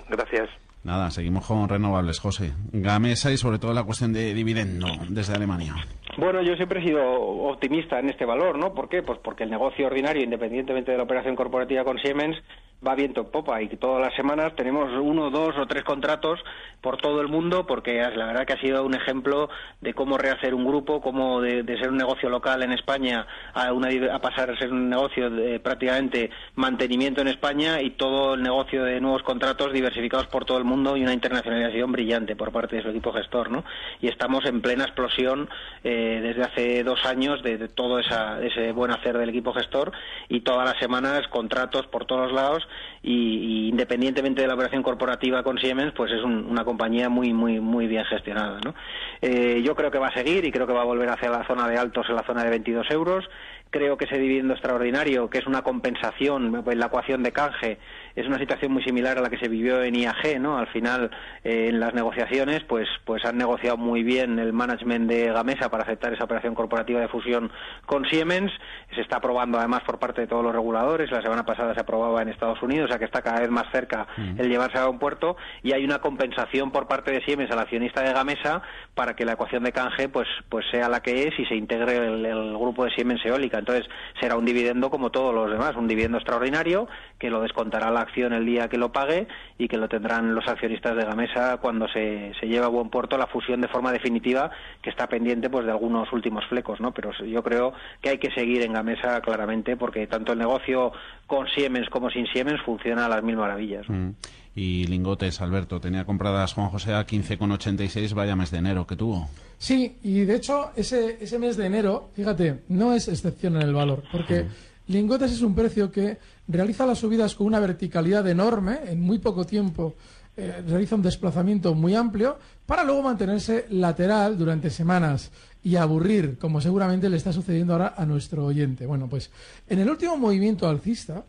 gracias. 0.09 0.49
Nada, 0.83 1.11
seguimos 1.11 1.45
con 1.45 1.67
renovables, 1.67 2.19
José. 2.19 2.53
Gamesa 2.71 3.31
y 3.31 3.37
sobre 3.37 3.59
todo 3.59 3.73
la 3.73 3.83
cuestión 3.83 4.13
de 4.13 4.33
dividendo 4.33 4.87
desde 5.09 5.35
Alemania. 5.35 5.75
Bueno, 6.17 6.41
yo 6.41 6.55
siempre 6.55 6.79
he 6.79 6.87
sido 6.87 7.03
optimista 7.03 7.99
en 7.99 8.09
este 8.09 8.25
valor, 8.25 8.57
¿no? 8.57 8.73
¿Por 8.73 8.87
qué? 8.87 9.03
Pues 9.03 9.19
porque 9.21 9.43
el 9.43 9.49
negocio 9.49 9.87
ordinario, 9.87 10.23
independientemente 10.23 10.91
de 10.91 10.97
la 10.97 11.03
operación 11.03 11.35
corporativa 11.35 11.83
con 11.83 11.99
Siemens, 11.99 12.37
va 12.85 12.95
viento 12.95 13.21
en 13.21 13.27
popa 13.27 13.61
y 13.61 13.69
todas 13.69 14.01
las 14.01 14.15
semanas 14.15 14.55
tenemos 14.55 14.91
uno, 15.01 15.29
dos 15.29 15.57
o 15.57 15.65
tres 15.65 15.83
contratos 15.83 16.39
por 16.81 16.97
todo 16.97 17.21
el 17.21 17.27
mundo 17.27 17.65
porque 17.65 17.99
la 18.15 18.27
verdad 18.27 18.45
que 18.45 18.53
ha 18.53 18.61
sido 18.61 18.85
un 18.85 18.93
ejemplo 18.93 19.49
de 19.81 19.93
cómo 19.93 20.17
rehacer 20.17 20.53
un 20.53 20.65
grupo, 20.65 21.01
cómo 21.01 21.41
de, 21.41 21.63
ser 21.77 21.89
un 21.89 21.97
negocio 21.97 22.29
local 22.29 22.61
en 22.61 22.71
España 22.71 23.25
a, 23.53 23.73
una, 23.73 23.89
a 24.13 24.19
pasar 24.19 24.51
a 24.51 24.57
ser 24.57 24.71
un 24.71 24.89
negocio 24.89 25.29
de 25.29 25.59
prácticamente 25.59 26.29
mantenimiento 26.55 27.21
en 27.21 27.29
España 27.29 27.81
y 27.81 27.91
todo 27.91 28.35
el 28.35 28.43
negocio 28.43 28.83
de 28.83 29.01
nuevos 29.01 29.23
contratos 29.23 29.73
diversificados 29.73 30.27
por 30.27 30.45
todo 30.45 30.59
el 30.59 30.63
mundo 30.63 30.95
y 30.95 31.01
una 31.01 31.13
internacionalización 31.13 31.91
brillante 31.91 32.35
por 32.35 32.51
parte 32.51 32.75
de 32.75 32.83
su 32.83 32.89
equipo 32.89 33.11
gestor, 33.11 33.49
¿no? 33.49 33.63
Y 34.01 34.07
estamos 34.07 34.45
en 34.45 34.61
plena 34.61 34.83
explosión 34.83 35.49
eh, 35.83 36.19
desde 36.21 36.43
hace 36.43 36.83
dos 36.83 37.05
años 37.05 37.41
de, 37.41 37.57
todo 37.69 37.99
esa, 37.99 38.41
ese 38.41 38.71
buen 38.71 38.91
hacer 38.91 39.17
del 39.17 39.29
equipo 39.29 39.51
gestor 39.53 39.91
y 40.29 40.41
todas 40.41 40.69
las 40.69 40.79
semanas 40.79 41.27
contratos 41.29 41.87
por 41.87 42.05
todos 42.05 42.31
lados 42.31 42.66
y, 43.01 43.69
independientemente 43.69 44.41
de 44.41 44.47
la 44.47 44.53
operación 44.55 44.83
corporativa 44.83 45.43
con 45.43 45.57
Siemens, 45.57 45.93
pues 45.95 46.11
es 46.11 46.23
una 46.23 46.63
compañía 46.65 47.09
muy, 47.09 47.33
muy, 47.33 47.59
muy 47.59 47.87
bien 47.87 48.05
gestionada. 48.05 48.59
¿no? 48.63 48.73
Eh, 49.21 49.61
yo 49.63 49.75
creo 49.75 49.91
que 49.91 49.99
va 49.99 50.07
a 50.07 50.13
seguir 50.13 50.45
y 50.45 50.51
creo 50.51 50.67
que 50.67 50.73
va 50.73 50.81
a 50.81 50.85
volver 50.85 51.09
hacia 51.09 51.29
la 51.29 51.45
zona 51.45 51.67
de 51.67 51.77
altos 51.77 52.07
en 52.09 52.15
la 52.15 52.23
zona 52.23 52.43
de 52.43 52.49
22 52.49 52.89
euros. 52.91 53.29
Creo 53.69 53.97
que 53.97 54.05
ese 54.05 54.17
dividendo 54.17 54.53
extraordinario, 54.53 55.29
que 55.29 55.39
es 55.39 55.45
una 55.45 55.61
compensación 55.61 56.63
en 56.65 56.79
la 56.79 56.85
ecuación 56.85 57.23
de 57.23 57.31
canje, 57.31 57.77
es 58.17 58.25
una 58.25 58.39
situación 58.39 58.71
muy 58.71 58.83
similar 58.83 59.19
a 59.19 59.21
la 59.21 59.29
que 59.29 59.37
se 59.37 59.47
vivió 59.47 59.83
en 59.83 59.95
IAG, 59.95 60.41
¿no? 60.41 60.57
Al 60.57 60.65
final, 60.67 61.11
eh, 61.43 61.67
en 61.69 61.79
las 61.79 61.93
negociaciones, 61.93 62.63
pues, 62.63 62.87
pues 63.05 63.23
han 63.25 63.37
negociado 63.37 63.77
muy 63.77 64.01
bien 64.01 64.39
el 64.39 64.53
management 64.53 65.07
de 65.07 65.31
Gamesa 65.31 65.69
para 65.69 65.83
aceptar 65.83 66.13
esa 66.13 66.23
operación 66.23 66.55
corporativa 66.55 66.99
de 66.99 67.09
fusión 67.09 67.51
con 67.85 68.05
Siemens. 68.05 68.51
Se 68.95 69.01
está 69.01 69.17
aprobando 69.17 69.59
además 69.59 69.83
por 69.85 69.99
parte 69.99 70.21
de 70.21 70.27
todos 70.27 70.43
los 70.43 70.51
reguladores. 70.51 71.11
La 71.11 71.21
semana 71.21 71.45
pasada 71.45 71.75
se 71.75 71.81
aprobaba 71.81 72.23
en 72.23 72.29
Estados 72.29 72.59
Unidos, 72.63 72.85
o 72.85 72.87
sea 72.89 72.97
que 72.97 73.05
está 73.05 73.21
cada 73.21 73.39
vez 73.39 73.51
más 73.51 73.71
cerca 73.71 74.07
mm. 74.17 74.41
el 74.41 74.49
llevarse 74.49 74.79
a 74.79 74.89
un 74.89 74.97
puerto. 74.97 75.37
Y 75.61 75.73
hay 75.73 75.85
una 75.85 75.99
compensación 75.99 76.71
por 76.71 76.87
parte 76.87 77.11
de 77.11 77.21
Siemens 77.23 77.51
al 77.51 77.59
accionista 77.59 78.01
de 78.01 78.13
Gamesa 78.13 78.63
para 78.97 79.15
que 79.15 79.25
la 79.25 79.33
ecuación 79.33 79.63
de 79.63 79.71
canje, 79.71 80.09
pues, 80.09 80.27
pues 80.49 80.65
sea 80.71 80.89
la 80.89 81.01
que 81.01 81.27
es 81.27 81.39
y 81.39 81.45
se 81.45 81.55
integre 81.55 81.97
el, 81.97 82.25
el 82.25 82.57
grupo 82.57 82.83
de 82.83 82.89
Siemens 82.89 83.23
Eólica. 83.23 83.59
Entonces, 83.59 83.87
será 84.19 84.35
un 84.35 84.43
dividendo 84.43 84.89
como 84.89 85.11
todos 85.11 85.35
los 85.35 85.51
demás, 85.51 85.75
un 85.75 85.87
dividendo 85.87 86.17
extraordinario 86.17 86.87
que 87.19 87.29
lo 87.29 87.41
descontará 87.41 87.91
la 87.91 88.01
acción 88.01 88.33
el 88.33 88.43
día 88.47 88.69
que 88.69 88.79
lo 88.79 88.91
pague 88.91 89.27
y 89.59 89.67
que 89.67 89.77
lo 89.77 89.87
tendrán 89.87 90.33
los 90.33 90.47
accionistas 90.47 90.95
de 90.95 91.05
Gamesa 91.05 91.57
cuando 91.57 91.87
se, 91.89 92.33
se 92.39 92.47
lleve 92.47 92.65
a 92.65 92.69
buen 92.69 92.89
puerto 92.89 93.19
la 93.19 93.27
fusión 93.27 93.61
de 93.61 93.67
forma 93.67 93.91
definitiva 93.91 94.49
que 94.81 94.89
está 94.89 95.07
pendiente 95.07 95.49
pues 95.51 95.65
de 95.65 95.71
algunos 95.71 96.11
últimos 96.11 96.43
flecos, 96.47 96.81
¿no? 96.81 96.91
Pero 96.91 97.11
yo 97.23 97.43
creo 97.43 97.73
que 98.01 98.09
hay 98.09 98.17
que 98.17 98.31
seguir 98.31 98.63
en 98.63 98.73
Gamesa 98.73 99.21
claramente 99.21 99.77
porque 99.77 100.07
tanto 100.07 100.33
el 100.33 100.39
negocio 100.39 100.91
con 101.27 101.47
Siemens 101.49 101.87
como 101.89 102.09
sin 102.09 102.25
Siemens 102.27 102.61
funciona 102.63 103.05
a 103.05 103.09
las 103.09 103.21
mil 103.21 103.37
maravillas. 103.37 103.87
Mm. 103.87 104.09
Y 104.57 104.87
lingotes, 104.87 105.39
Alberto, 105.39 105.79
tenía 105.79 106.03
compradas 106.03 106.53
Juan 106.53 106.69
José 106.69 106.95
a 106.95 107.05
15,86, 107.05 108.15
vaya 108.15 108.35
mes 108.35 108.49
de 108.49 108.57
enero 108.57 108.87
que 108.87 108.95
tuvo. 108.95 109.29
Sí, 109.59 109.97
y 110.01 110.21
de 110.21 110.35
hecho 110.35 110.71
ese, 110.75 111.19
ese 111.21 111.37
mes 111.37 111.57
de 111.57 111.67
enero, 111.67 112.09
fíjate, 112.15 112.63
no 112.69 112.91
es 112.93 113.07
excepción 113.07 113.55
en 113.57 113.61
el 113.61 113.75
valor, 113.75 114.01
porque 114.11 114.47
Lingotes 114.87 115.33
es 115.33 115.43
un 115.43 115.53
precio 115.53 115.91
que 115.91 116.17
realiza 116.47 116.87
las 116.87 116.97
subidas 116.97 117.35
con 117.35 117.45
una 117.45 117.59
verticalidad 117.59 118.27
enorme, 118.27 118.79
en 118.87 118.99
muy 118.99 119.19
poco 119.19 119.45
tiempo 119.45 119.93
eh, 120.35 120.63
realiza 120.67 120.95
un 120.95 121.03
desplazamiento 121.03 121.75
muy 121.75 121.93
amplio, 121.93 122.39
para 122.65 122.83
luego 122.83 123.03
mantenerse 123.03 123.67
lateral 123.69 124.39
durante 124.39 124.71
semanas 124.71 125.29
y 125.61 125.75
aburrir, 125.75 126.39
como 126.39 126.61
seguramente 126.61 127.11
le 127.11 127.17
está 127.17 127.31
sucediendo 127.31 127.73
ahora 127.73 127.93
a 127.95 128.07
nuestro 128.07 128.45
oyente. 128.45 128.87
Bueno, 128.87 129.07
pues 129.07 129.29
en 129.69 129.77
el 129.77 129.89
último 129.89 130.17
movimiento 130.17 130.67
alcista 130.67 131.25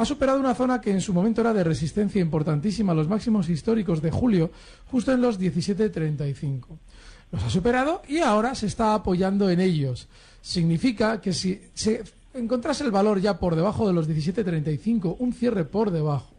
ha 0.00 0.04
superado 0.06 0.40
una 0.40 0.54
zona 0.54 0.80
que 0.80 0.90
en 0.90 1.02
su 1.02 1.12
momento 1.12 1.42
era 1.42 1.52
de 1.52 1.62
resistencia 1.62 2.22
importantísima, 2.22 2.94
los 2.94 3.06
máximos 3.06 3.50
históricos 3.50 4.00
de 4.00 4.10
julio, 4.10 4.50
justo 4.90 5.12
en 5.12 5.20
los 5.20 5.38
17.35. 5.38 6.64
Los 7.30 7.42
ha 7.42 7.50
superado 7.50 8.00
y 8.08 8.20
ahora 8.20 8.54
se 8.54 8.66
está 8.66 8.94
apoyando 8.94 9.50
en 9.50 9.60
ellos. 9.60 10.08
Significa 10.40 11.20
que 11.20 11.34
si 11.34 11.60
se 11.74 12.02
encontrase 12.32 12.82
el 12.82 12.90
valor 12.90 13.20
ya 13.20 13.38
por 13.38 13.56
debajo 13.56 13.86
de 13.86 13.92
los 13.92 14.08
17.35, 14.08 15.16
un 15.18 15.34
cierre 15.34 15.66
por 15.66 15.90
debajo, 15.90 16.30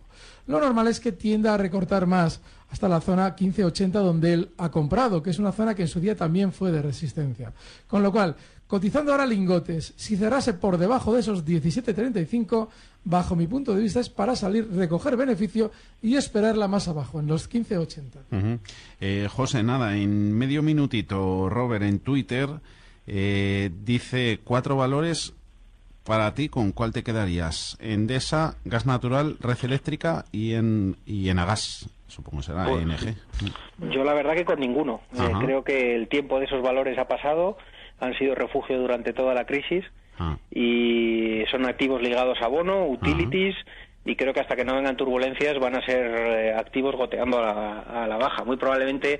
lo 0.47 0.59
normal 0.59 0.87
es 0.87 0.99
que 0.99 1.11
tienda 1.11 1.53
a 1.53 1.57
recortar 1.57 2.07
más 2.07 2.41
hasta 2.71 2.89
la 2.89 2.99
zona 2.99 3.35
1580 3.39 3.99
donde 3.99 4.33
él 4.33 4.49
ha 4.57 4.71
comprado, 4.71 5.21
que 5.21 5.29
es 5.29 5.37
una 5.37 5.51
zona 5.51 5.75
que 5.75 5.83
en 5.83 5.87
su 5.87 5.99
día 5.99 6.15
también 6.15 6.51
fue 6.51 6.71
de 6.71 6.81
resistencia. 6.81 7.53
Con 7.87 8.01
lo 8.01 8.11
cual, 8.11 8.35
cotizando 8.71 9.11
ahora 9.11 9.25
lingotes, 9.25 9.93
si 9.97 10.15
cerrase 10.15 10.53
por 10.53 10.77
debajo 10.77 11.13
de 11.13 11.19
esos 11.19 11.45
17.35, 11.45 12.69
bajo 13.03 13.35
mi 13.35 13.45
punto 13.45 13.75
de 13.75 13.81
vista 13.81 13.99
es 13.99 14.09
para 14.09 14.33
salir, 14.33 14.65
recoger 14.73 15.17
beneficio 15.17 15.71
y 16.01 16.15
esperarla 16.15 16.69
más 16.69 16.87
abajo, 16.87 17.19
en 17.19 17.27
los 17.27 17.51
15.80. 17.51 18.59
Eh, 19.01 19.27
José, 19.29 19.61
nada, 19.61 19.97
en 19.97 20.31
medio 20.31 20.63
minutito, 20.63 21.49
Robert 21.49 21.83
en 21.83 21.99
Twitter 21.99 22.47
eh, 23.07 23.71
dice 23.83 24.39
cuatro 24.41 24.77
valores 24.77 25.33
para 26.05 26.33
ti, 26.33 26.47
¿con 26.47 26.71
cuál 26.71 26.93
te 26.93 27.03
quedarías? 27.03 27.77
Endesa, 27.81 28.55
gas 28.63 28.85
natural, 28.85 29.35
red 29.41 29.57
eléctrica 29.63 30.23
y 30.31 30.53
en, 30.53 30.95
y 31.05 31.27
en 31.27 31.39
Agas, 31.39 31.89
supongo 32.07 32.41
será 32.41 32.67
Pues, 32.69 32.83
ENG. 32.83 33.17
Yo 33.91 34.05
la 34.05 34.13
verdad 34.13 34.33
que 34.33 34.45
con 34.45 34.61
ninguno. 34.61 35.01
Eh, 35.13 35.29
creo 35.41 35.61
que 35.65 35.93
el 35.93 36.07
tiempo 36.07 36.39
de 36.39 36.45
esos 36.45 36.61
valores 36.61 36.97
ha 36.97 37.09
pasado, 37.09 37.57
han 38.01 38.13
sido 38.17 38.35
refugio 38.35 38.77
durante 38.77 39.13
toda 39.13 39.33
la 39.33 39.45
crisis 39.45 39.85
Ah. 40.19 40.37
y 40.51 41.43
son 41.49 41.65
activos 41.65 42.01
ligados 42.01 42.37
a 42.41 42.47
bono, 42.47 42.85
utilities 42.85 43.55
y 44.05 44.15
creo 44.15 44.33
que 44.33 44.41
hasta 44.41 44.55
que 44.55 44.65
no 44.65 44.75
vengan 44.75 44.97
turbulencias 44.97 45.57
van 45.57 45.75
a 45.75 45.85
ser 45.85 46.05
eh, 46.05 46.53
activos 46.53 46.95
goteando 46.95 47.39
a 47.39 47.41
la, 47.41 48.03
a 48.03 48.07
la 48.07 48.17
baja. 48.17 48.43
Muy 48.43 48.57
probablemente 48.57 49.19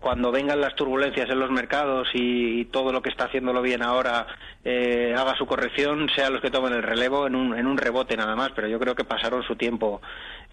cuando 0.00 0.32
vengan 0.32 0.60
las 0.60 0.74
turbulencias 0.74 1.30
en 1.30 1.38
los 1.38 1.50
mercados 1.50 2.08
y, 2.12 2.60
y 2.60 2.64
todo 2.66 2.92
lo 2.92 3.02
que 3.02 3.08
está 3.10 3.26
haciéndolo 3.26 3.62
bien 3.62 3.82
ahora 3.82 4.26
eh, 4.64 5.14
haga 5.16 5.36
su 5.36 5.46
corrección, 5.46 6.08
sean 6.14 6.32
los 6.32 6.42
que 6.42 6.50
tomen 6.50 6.72
el 6.72 6.82
relevo 6.82 7.26
en 7.28 7.36
un, 7.36 7.56
en 7.56 7.66
un 7.66 7.78
rebote 7.78 8.16
nada 8.16 8.34
más, 8.34 8.50
pero 8.54 8.66
yo 8.66 8.80
creo 8.80 8.96
que 8.96 9.04
pasaron 9.04 9.44
su 9.44 9.54
tiempo 9.54 10.02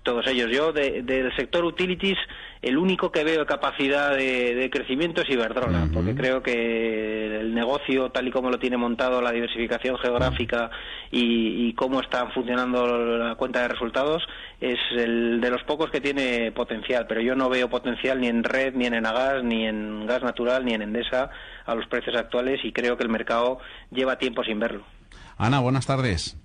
todos 0.10 0.28
ellos. 0.28 0.50
Yo 0.52 0.72
de- 0.74 1.02
del 1.04 1.36
sector 1.36 1.64
utilities 1.66 2.18
el 2.62 2.78
único 2.78 3.10
que 3.12 3.24
veo 3.24 3.46
capacidad 3.46 4.16
de, 4.18 4.54
de 4.54 4.70
crecimiento 4.70 5.22
es 5.22 5.30
Iberdrola, 5.30 5.88
porque 5.94 6.14
creo 6.14 6.44
que 6.44 7.40
el 7.40 7.54
negocio 7.54 8.10
tal 8.12 8.28
y 8.28 8.32
como 8.32 8.50
lo 8.50 8.60
tiene 8.60 8.76
montado, 8.76 9.22
la 9.22 9.32
diversificación 9.32 9.98
geográfica 9.98 10.70
y, 11.10 11.68
y 11.70 11.74
cómo 11.74 12.02
está 12.02 12.28
funcionando 12.32 12.86
la 13.18 13.36
cuenta 13.36 13.62
de 13.62 13.70
resultados 13.70 14.24
es 14.60 14.78
el 14.92 15.40
de 15.40 15.50
los 15.52 15.64
pocos 15.64 15.90
que 15.90 16.02
tiene 16.02 16.52
potencial, 16.52 17.06
pero 17.08 17.22
yo 17.22 17.34
no 17.36 17.48
veo 17.50 17.70
potencial 17.70 18.20
ni 18.20 18.28
en 18.28 18.44
red, 18.44 18.74
ni 18.74 18.88
en 18.88 18.94
Enagas, 18.96 19.42
ni 19.44 19.66
en 19.66 20.06
gas 20.06 20.22
natural, 20.22 20.66
ni 20.66 20.74
en 20.74 20.82
Endesa 20.82 21.30
a 21.66 21.76
los 21.76 21.88
precios 21.88 22.16
actuales 22.18 22.60
y 22.66 22.74
creo 22.74 22.98
que 22.98 23.04
el 23.04 23.10
mercado 23.10 23.60
lleva 23.90 24.18
tiempo 24.18 24.44
sin 24.44 24.60
verlo. 24.60 24.84
Ana, 25.38 25.60
buenas 25.62 25.86
tardes. 25.86 26.38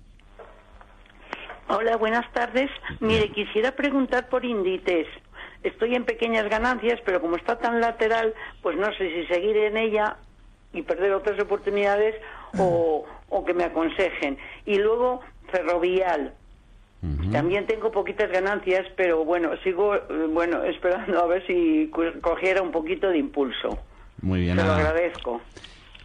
Hola, 1.67 1.97
buenas 1.97 2.31
tardes. 2.31 2.69
Mire, 2.99 3.31
quisiera 3.31 3.71
preguntar 3.71 4.29
por 4.29 4.45
Inditex. 4.45 5.09
Estoy 5.63 5.95
en 5.95 6.05
pequeñas 6.05 6.47
ganancias, 6.47 6.99
pero 7.05 7.19
como 7.21 7.37
está 7.37 7.57
tan 7.57 7.81
lateral, 7.81 8.33
pues 8.61 8.77
no 8.77 8.85
sé 8.93 9.09
si 9.09 9.25
seguir 9.33 9.57
en 9.57 9.77
ella 9.77 10.17
y 10.73 10.83
perder 10.83 11.13
otras 11.13 11.39
oportunidades 11.41 12.15
o, 12.57 13.05
o 13.29 13.45
que 13.45 13.53
me 13.53 13.63
aconsejen. 13.63 14.37
Y 14.65 14.77
luego 14.77 15.21
Ferrovial. 15.51 16.33
También 17.31 17.67
tengo 17.67 17.91
poquitas 17.91 18.31
ganancias, 18.31 18.85
pero 18.97 19.23
bueno, 19.25 19.51
sigo 19.63 19.93
eh, 19.95 20.01
bueno 20.29 20.63
esperando 20.73 21.19
a 21.23 21.27
ver 21.27 21.45
si 21.45 21.87
cu- 21.93 22.19
cogiera 22.21 22.61
un 22.63 22.71
poquito 22.71 23.09
de 23.09 23.17
impulso. 23.19 23.77
Muy 24.21 24.39
bien, 24.41 24.57
Te 24.57 24.63
lo 24.63 24.71
agradezco. 24.73 25.41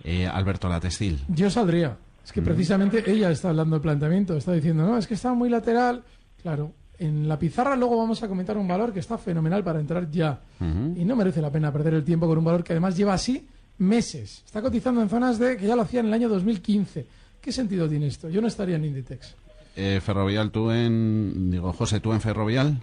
Eh, 0.04 0.26
Alberto 0.26 0.68
La 0.68 0.80
Textil. 0.80 1.18
Yo 1.28 1.48
saldría. 1.50 1.96
Es 2.24 2.32
que 2.32 2.42
precisamente 2.42 3.10
ella 3.10 3.30
está 3.30 3.50
hablando 3.50 3.76
del 3.76 3.82
planteamiento, 3.82 4.36
está 4.36 4.52
diciendo, 4.52 4.86
no, 4.86 4.98
es 4.98 5.06
que 5.06 5.14
está 5.14 5.32
muy 5.32 5.48
lateral. 5.48 6.02
Claro, 6.42 6.72
en 6.98 7.28
la 7.28 7.38
pizarra 7.38 7.76
luego 7.76 7.96
vamos 7.96 8.22
a 8.22 8.28
comentar 8.28 8.56
un 8.56 8.68
valor 8.68 8.92
que 8.92 9.00
está 9.00 9.16
fenomenal 9.18 9.64
para 9.64 9.80
entrar 9.80 10.10
ya. 10.10 10.40
Y 10.60 11.04
no 11.04 11.16
merece 11.16 11.40
la 11.40 11.50
pena 11.50 11.72
perder 11.72 11.94
el 11.94 12.04
tiempo 12.04 12.28
con 12.28 12.38
un 12.38 12.44
valor 12.44 12.62
que 12.62 12.72
además 12.72 12.96
lleva 12.96 13.14
así 13.14 13.46
meses. 13.78 14.42
Está 14.44 14.60
cotizando 14.60 15.00
en 15.00 15.08
zonas 15.08 15.38
de 15.38 15.56
que 15.56 15.66
ya 15.66 15.74
lo 15.74 15.82
hacía 15.82 16.00
en 16.00 16.06
el 16.06 16.14
año 16.14 16.28
2015. 16.28 17.06
¿Qué 17.40 17.52
sentido 17.52 17.88
tiene 17.88 18.06
esto? 18.06 18.28
Yo 18.28 18.42
no 18.42 18.48
estaría 18.48 18.76
en 18.76 18.84
Inditex. 18.84 19.34
Eh, 19.76 20.00
Ferrovial, 20.02 20.50
tú 20.50 20.70
en... 20.70 21.50
Digo, 21.50 21.72
José, 21.72 22.00
tú 22.00 22.12
en 22.12 22.20
Ferrovial. 22.20 22.82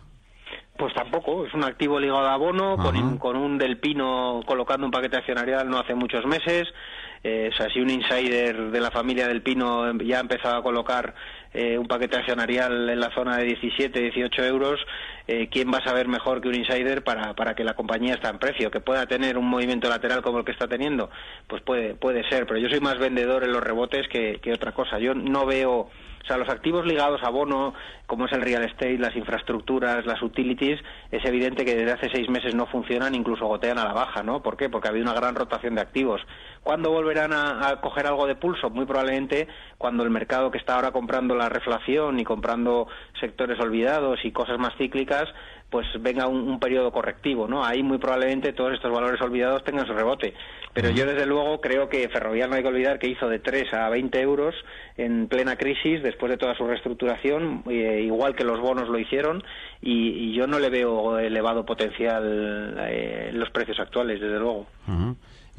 Pues 0.77 0.93
tampoco, 0.95 1.45
es 1.45 1.53
un 1.53 1.63
activo 1.63 1.99
ligado 1.99 2.27
a 2.27 2.37
bono, 2.37 2.75
con, 2.77 3.17
con 3.17 3.35
un 3.35 3.57
del 3.57 3.79
Pino 3.79 4.41
colocando 4.45 4.85
un 4.85 4.91
paquete 4.91 5.17
accionarial 5.17 5.69
no 5.69 5.79
hace 5.79 5.95
muchos 5.95 6.25
meses. 6.25 6.67
Eh, 7.29 7.49
o 7.51 7.57
sea, 7.57 7.69
si 7.69 7.81
un 7.81 7.89
insider 7.89 8.71
de 8.71 8.79
la 8.79 8.89
familia 8.89 9.27
del 9.27 9.41
Pino 9.41 9.91
ya 9.99 10.19
ha 10.19 10.21
empezado 10.21 10.55
a 10.55 10.63
colocar 10.63 11.13
eh, 11.53 11.77
un 11.77 11.85
paquete 11.85 12.15
accionarial 12.15 12.89
en 12.89 13.01
la 13.01 13.13
zona 13.13 13.35
de 13.35 13.43
17, 13.43 13.99
18 13.99 14.45
euros, 14.45 14.79
eh, 15.27 15.49
¿quién 15.51 15.69
va 15.69 15.79
a 15.79 15.83
saber 15.83 16.07
mejor 16.07 16.39
que 16.39 16.47
un 16.47 16.55
insider 16.55 17.03
para, 17.03 17.33
para 17.33 17.53
que 17.53 17.65
la 17.65 17.73
compañía 17.73 18.13
está 18.13 18.29
en 18.29 18.39
precio? 18.39 18.71
Que 18.71 18.79
pueda 18.79 19.07
tener 19.07 19.37
un 19.37 19.45
movimiento 19.45 19.89
lateral 19.89 20.21
como 20.21 20.39
el 20.39 20.45
que 20.45 20.53
está 20.53 20.69
teniendo, 20.69 21.09
pues 21.47 21.61
puede, 21.63 21.95
puede 21.95 22.23
ser, 22.29 22.47
pero 22.47 22.59
yo 22.59 22.69
soy 22.69 22.79
más 22.79 22.97
vendedor 22.97 23.43
en 23.43 23.51
los 23.51 23.61
rebotes 23.61 24.07
que, 24.07 24.39
que 24.41 24.53
otra 24.53 24.71
cosa. 24.71 24.97
Yo 24.97 25.13
no 25.13 25.45
veo 25.45 25.89
o 26.27 26.29
sea, 26.29 26.37
los 26.37 26.49
activos 26.49 26.85
ligados 26.85 27.23
a 27.23 27.29
bono, 27.29 27.73
como 28.05 28.25
es 28.25 28.33
el 28.33 28.41
real 28.41 28.61
estate, 28.65 28.97
las 28.97 29.15
infraestructuras, 29.15 30.05
las 30.05 30.21
utilities, 30.21 30.77
es 31.09 31.23
evidente 31.23 31.63
que 31.63 31.73
desde 31.73 31.93
hace 31.93 32.09
seis 32.11 32.27
meses 32.29 32.53
no 32.53 32.65
funcionan, 32.65 33.15
incluso 33.15 33.47
gotean 33.47 33.79
a 33.79 33.85
la 33.85 33.93
baja, 33.93 34.23
¿no? 34.23 34.43
¿Por 34.43 34.57
qué? 34.57 34.67
Porque 34.67 34.89
ha 34.89 34.91
habido 34.91 35.05
una 35.05 35.17
gran 35.17 35.35
rotación 35.35 35.75
de 35.75 35.81
activos. 35.81 36.19
¿Cuándo 36.63 36.91
volverán 36.91 37.31
a, 37.31 37.79
coger 37.79 38.07
algo 38.07 38.27
de 38.27 38.35
pulso? 38.35 38.69
Muy 38.69 38.85
probablemente 38.85 39.47
cuando 39.77 40.03
el 40.03 40.09
mercado 40.09 40.51
que 40.51 40.57
está 40.57 40.75
ahora 40.75 40.91
comprando 40.91 41.33
la 41.33 41.47
reflación 41.47 42.19
y 42.19 42.25
comprando 42.25 42.89
sectores 43.21 43.57
olvidados 43.61 44.19
y 44.25 44.33
cosas 44.33 44.59
más 44.59 44.75
cíclicas, 44.77 45.29
pues 45.69 45.85
venga 45.99 46.27
un, 46.27 46.59
periodo 46.59 46.91
correctivo, 46.91 47.47
¿no? 47.47 47.63
Ahí 47.65 47.83
muy 47.83 47.97
probablemente 47.97 48.53
todos 48.53 48.73
estos 48.73 48.91
valores 48.91 49.21
olvidados 49.21 49.63
tengan 49.63 49.85
su 49.85 49.93
rebote. 49.93 50.33
Pero 50.73 50.91
yo 50.91 51.05
desde 51.05 51.25
luego 51.25 51.59
creo 51.59 51.89
que 51.89 52.07
Ferrovial 52.09 52.49
no 52.49 52.55
hay 52.55 52.61
que 52.61 52.67
olvidar 52.67 52.99
que 52.99 53.07
hizo 53.07 53.27
de 53.27 53.39
3 53.39 53.73
a 53.73 53.89
20 53.89 54.21
euros 54.21 54.55
en 54.95 55.27
plena 55.27 55.55
crisis 55.55 56.01
después 56.03 56.29
de 56.29 56.37
toda 56.37 56.55
su 56.55 56.65
reestructuración, 56.65 57.63
eh, 57.69 58.01
igual 58.05 58.35
que 58.35 58.43
los 58.43 58.59
bonos 58.59 58.87
lo 58.87 58.99
hicieron, 58.99 59.43
y, 59.81 60.09
y 60.09 60.33
yo 60.33 60.47
no 60.47 60.59
le 60.59 60.69
veo 60.69 61.19
elevado 61.19 61.65
potencial 61.65 62.75
eh, 62.79 63.31
los 63.33 63.49
precios 63.49 63.79
actuales, 63.79 64.21
desde 64.21 64.39
luego. 64.39 64.67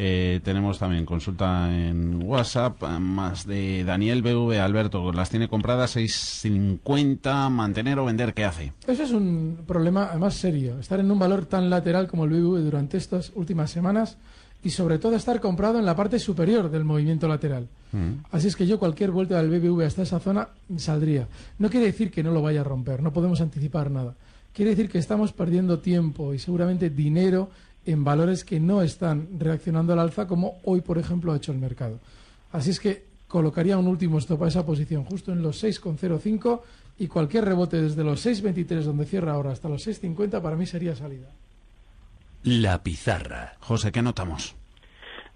Eh, 0.01 0.39
tenemos 0.45 0.79
también 0.79 1.05
consulta 1.05 1.69
en 1.75 2.23
WhatsApp, 2.23 2.81
eh, 2.85 2.99
más 3.01 3.45
de 3.45 3.83
Daniel 3.83 4.23
BV. 4.23 4.61
Alberto, 4.61 5.13
las 5.13 5.29
tiene 5.29 5.49
compradas 5.49 5.97
6.50, 5.97 7.51
mantener 7.51 7.99
o 7.99 8.05
vender, 8.05 8.33
¿qué 8.33 8.45
hace? 8.45 8.73
Eso 8.87 9.03
es 9.03 9.11
un 9.11 9.59
problema 9.67 10.05
además 10.11 10.35
serio. 10.35 10.79
Estar 10.79 11.01
en 11.01 11.11
un 11.11 11.19
valor 11.19 11.47
tan 11.47 11.69
lateral 11.69 12.07
como 12.07 12.25
el 12.25 12.31
BBV 12.31 12.61
durante 12.63 12.97
estas 12.97 13.33
últimas 13.35 13.73
semanas 13.73 14.17
y 14.63 14.71
sobre 14.71 14.99
todo 14.99 15.17
estar 15.17 15.41
comprado 15.41 15.81
en 15.81 15.87
la 15.87 15.97
parte 15.97 16.21
superior 16.21 16.71
del 16.71 16.85
movimiento 16.85 17.27
lateral. 17.27 17.67
Así 18.31 18.49
es 18.49 18.57
que 18.57 18.67
yo 18.67 18.79
cualquier 18.79 19.11
vuelta 19.11 19.43
del 19.43 19.49
BBV 19.49 19.83
hasta 19.83 20.03
esa 20.03 20.21
zona 20.21 20.49
saldría. 20.77 21.27
No 21.59 21.71
quiere 21.71 21.87
decir 21.87 22.11
que 22.11 22.23
no 22.23 22.33
lo 22.33 22.43
vaya 22.43 22.61
a 22.61 22.65
romper, 22.65 23.03
no 23.03 23.13
podemos 23.13 23.41
anticipar 23.41 23.91
nada. 23.91 24.15
Quiere 24.53 24.73
decir 24.73 24.91
que 24.91 24.99
estamos 24.99 25.33
perdiendo 25.33 25.79
tiempo 25.79 26.35
y 26.35 26.39
seguramente 26.39 26.91
dinero 26.91 27.51
en 27.91 28.05
valores 28.05 28.45
que 28.45 28.61
no 28.61 28.83
están 28.83 29.29
reaccionando 29.39 29.95
al 29.95 30.01
alza 30.01 30.27
como 30.27 30.59
hoy, 30.65 30.83
por 30.83 30.99
ejemplo, 30.99 31.33
ha 31.33 31.37
hecho 31.37 31.53
el 31.53 31.59
mercado. 31.59 31.99
Así 32.53 32.71
es 32.71 32.81
que 32.81 33.05
colocaría 33.27 33.79
un 33.79 33.87
último 33.87 34.19
stop 34.19 34.45
a 34.45 34.49
esa 34.49 34.67
posición 34.67 35.05
justo 35.05 35.33
en 35.33 35.43
los 35.43 35.63
6,05 35.63 36.61
y 36.99 37.09
cualquier 37.09 37.47
rebote 37.47 37.81
desde 37.81 38.05
los 38.05 38.25
6,23 38.27 38.83
donde 38.83 39.07
cierra 39.07 39.33
ahora 39.33 39.53
hasta 39.53 39.69
los 39.69 39.87
6,50 39.87 40.43
para 40.43 40.57
mí 40.57 40.67
sería 40.67 40.95
salida. 40.95 41.29
La 42.43 42.83
pizarra. 42.83 43.55
José, 43.61 43.91
¿qué 43.91 44.03
notamos? 44.03 44.55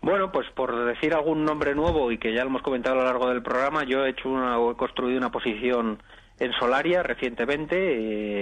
Bueno, 0.02 0.30
pues 0.32 0.46
por 0.50 0.84
decir 0.84 1.14
algún 1.14 1.44
nombre 1.44 1.74
nuevo 1.74 2.12
y 2.12 2.18
que 2.18 2.34
ya 2.34 2.42
lo 2.42 2.50
hemos 2.50 2.62
comentado 2.62 2.96
a 2.96 2.98
lo 2.98 3.04
largo 3.04 3.28
del 3.28 3.42
programa, 3.42 3.84
yo 3.84 4.04
he 4.04 4.10
hecho 4.10 4.28
una, 4.28 4.56
he 4.56 4.74
construido 4.74 5.16
una 5.16 5.30
posición 5.30 6.02
en 6.42 6.52
Solaria 6.54 7.02
recientemente. 7.02 7.76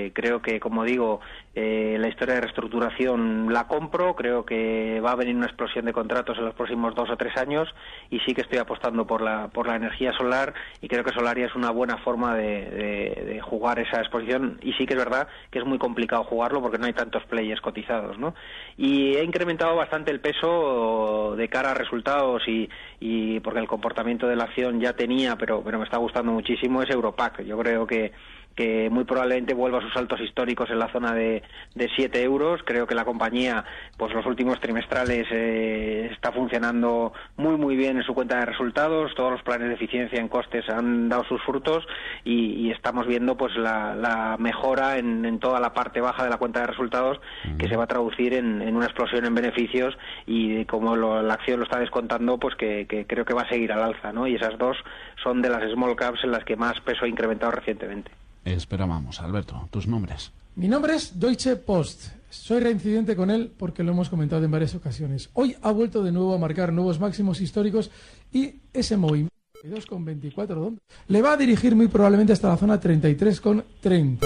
Eh, 0.07 0.13
creo 0.15 0.41
que, 0.41 0.59
como 0.59 0.85
digo, 0.85 1.21
eh, 1.55 1.97
la 1.99 2.09
historia 2.09 2.37
de 2.37 2.41
reestructuración 2.43 3.53
la 3.53 3.67
compro. 3.67 4.15
Creo 4.15 4.45
que 4.45 5.01
va 5.01 5.13
a 5.13 5.17
venir 5.17 5.37
una 5.37 5.47
explosión 5.47 5.85
de 5.85 5.93
contratos 5.93 6.39
en 6.39 6.47
los 6.47 6.55
próximos 6.55 6.95
dos 6.95 7.11
o 7.11 7.17
tres 7.17 7.37
años 7.37 7.69
y 8.09 8.21
sí 8.21 8.35
que 8.35 8.41
estoy 8.41 8.59
apostando 8.59 9.07
por 9.07 9.21
la, 9.21 9.49
por 9.49 9.67
la 9.67 9.77
energía 9.77 10.13
solar 10.13 10.55
y 10.81 10.89
creo 10.89 11.05
que 11.05 11.13
Solaria 11.13 11.47
es 11.47 11.55
una 11.55 11.71
buena 11.71 11.99
forma 11.99 12.35
de, 12.37 13.41
jugar 13.43 13.79
esa 13.79 14.01
exposición 14.01 14.59
y 14.63 14.73
sí 14.75 14.87
que 14.87 14.95
es 14.95 14.99
verdad 14.99 15.27
que 15.51 15.59
es 15.59 15.65
muy 15.65 15.79
complicado 15.79 16.25
jugarlo 16.25 16.61
porque 16.61 16.79
no 16.79 16.87
hay 16.87 16.93
tantos 16.93 17.25
players 17.25 17.61
cotizados, 17.61 18.19
¿no? 18.19 18.35
Y 18.77 19.15
he 19.17 19.25
incrementado 19.25 19.75
bastante 19.77 20.11
el 20.11 20.21
peso 20.21 21.35
de 21.37 21.49
cara 21.49 21.73
a 21.73 21.75
resultados 21.75 22.47
y, 22.47 22.69
y 23.01 23.41
porque 23.41 23.61
el 23.61 23.67
comportamiento 23.67 24.27
de 24.27 24.37
la 24.37 24.45
acción 24.45 24.81
ya 24.81 24.93
tenía, 24.93 25.37
pero, 25.37 25.63
pero 25.63 25.79
me 25.79 25.85
está 25.85 25.99
gustando 25.99 26.33
muchísimo, 26.33 26.83
es 26.83 26.91
Europac. 26.91 27.43
Yo 27.43 27.59
creo 27.59 27.87
que 27.91 28.13
que 28.55 28.91
muy 28.91 29.05
probablemente 29.05 29.55
vuelva 29.55 29.79
a 29.79 29.83
sus 29.83 29.93
saltos 29.93 30.21
históricos 30.21 30.69
en 30.71 30.79
la 30.79 30.93
zona 30.93 31.15
de, 31.15 31.43
de 31.75 31.89
7 31.97 32.23
euros. 32.23 32.61
Creo 32.65 32.87
que 32.87 32.95
la 32.95 33.05
compañía, 33.05 33.65
pues 33.97 34.13
los 34.13 34.27
últimos 34.27 34.61
trimestrales 34.61 35.27
eh, 35.31 36.11
está 36.13 36.33
funcionando 36.33 37.13
muy, 37.37 37.57
muy 37.57 37.77
bien 37.77 37.97
en 37.97 38.03
su 38.03 38.15
cuenta 38.15 38.39
de 38.39 38.47
resultados. 38.47 39.15
Todos 39.15 39.33
los 39.33 39.43
planes 39.43 39.69
de 39.69 39.75
eficiencia 39.75 40.21
en 40.21 40.29
costes 40.29 40.69
han 40.69 41.09
dado 41.09 41.25
sus 41.25 41.43
frutos 41.43 41.87
y, 42.25 42.71
estamos 42.71 43.07
viendo 43.07 43.37
pues 43.37 43.57
la, 43.57 44.37
mejora 44.39 44.97
en, 44.97 45.39
toda 45.39 45.61
la 45.61 45.75
parte 45.75 46.01
baja 46.01 46.25
de 46.25 46.31
la 46.31 46.37
cuenta 46.37 46.61
de 46.61 46.69
resultados 46.69 47.21
que 47.59 47.69
se 47.69 47.77
va 47.77 47.85
a 47.85 47.87
traducir 47.87 48.33
en, 48.35 48.75
una 48.75 48.87
explosión 48.87 49.25
en 49.27 49.35
beneficios 49.35 49.99
y 50.27 50.65
como 50.67 50.97
la 50.97 51.35
acción 51.35 51.59
lo 51.59 51.65
está 51.65 51.79
descontando, 51.81 52.39
pues 52.39 52.55
que, 52.55 52.87
que, 52.87 53.07
creo 53.07 53.25
que 53.25 53.35
va 53.35 53.43
a 53.43 53.49
seguir 53.49 53.73
al 53.73 53.83
alza, 53.83 54.13
¿no? 54.13 54.27
Y 54.27 54.37
esas 54.37 54.57
dos 54.57 54.77
son 55.23 55.43
de 55.43 55.51
las 55.51 55.69
small 55.73 55.97
caps 55.97 56.25
en 56.25 56.31
las 56.31 56.45
que 56.45 56.57
más 56.57 56.81
peso 56.81 57.05
ha 57.05 57.09
incrementado 57.09 57.53
recientemente. 57.53 58.11
Esperábamos, 58.45 59.21
Alberto, 59.21 59.69
tus 59.71 59.87
nombres. 59.87 60.33
Mi 60.57 60.69
nombre 60.69 60.95
es 60.95 61.19
Deutsche 61.19 61.57
Post. 61.57 62.09
Soy 62.31 62.61
reincidente 62.61 63.17
con 63.17 63.31
él 63.31 63.53
porque 63.57 63.83
lo 63.83 63.93
hemos 63.93 64.09
comentado 64.09 64.45
en 64.45 64.51
varias 64.51 64.75
ocasiones. 64.75 65.31
Hoy 65.35 65.57
ha 65.63 65.73
vuelto 65.73 66.03
de 66.03 66.13
nuevo 66.13 66.35
a 66.35 66.39
marcar 66.39 66.73
nuevos 66.73 67.01
máximos 67.01 67.41
históricos 67.41 67.91
y 68.33 68.55
ese 68.73 68.97
movimiento 68.97 69.31
2,24 69.65 70.79
le 71.09 71.23
va 71.23 71.33
a 71.33 71.37
dirigir 71.37 71.77
muy 71.77 71.89
probablemente 71.89 72.33
hasta 72.33 72.49
la 72.49 72.57
zona 72.57 72.81
33,30, 72.81 74.19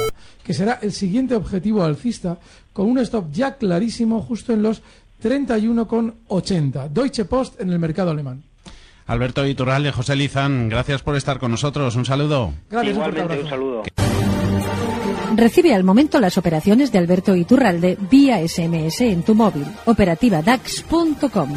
que 0.43 0.55
será 0.55 0.79
el 0.81 0.93
siguiente 0.93 1.35
objetivo 1.35 1.83
alcista 1.83 2.39
con 2.73 2.87
un 2.87 2.99
stop 2.99 3.33
ya 3.33 3.57
clarísimo 3.57 4.21
justo 4.23 4.53
en 4.53 4.63
los 4.63 4.83
31,80. 5.23 6.89
Deutsche 6.89 7.25
Post 7.25 7.61
en 7.61 7.71
el 7.71 7.79
mercado 7.79 8.11
alemán. 8.11 8.45
Alberto 9.07 9.47
Iturralde, 9.47 9.93
José 9.93 10.17
Lizán, 10.17 10.69
gracias 10.69 11.03
por 11.03 11.17
estar 11.17 11.39
con 11.39 11.51
nosotros. 11.51 11.95
Un 11.97 12.05
saludo. 12.05 12.55
Gracias, 12.71 12.95
Igualmente, 12.95 13.41
un 13.41 13.49
saludo. 13.49 13.83
Recibe 15.37 15.75
al 15.75 15.85
momento 15.85 16.21
las 16.21 16.39
operaciones 16.39 16.93
de 16.93 16.99
Alberto 16.99 17.35
Iturralde 17.35 17.99
vía 18.11 18.47
SMS 18.47 19.01
en 19.01 19.23
tu 19.25 19.35
móvil. 19.35 19.67
Operativa 19.85 20.43
DAX.com. 20.43 21.55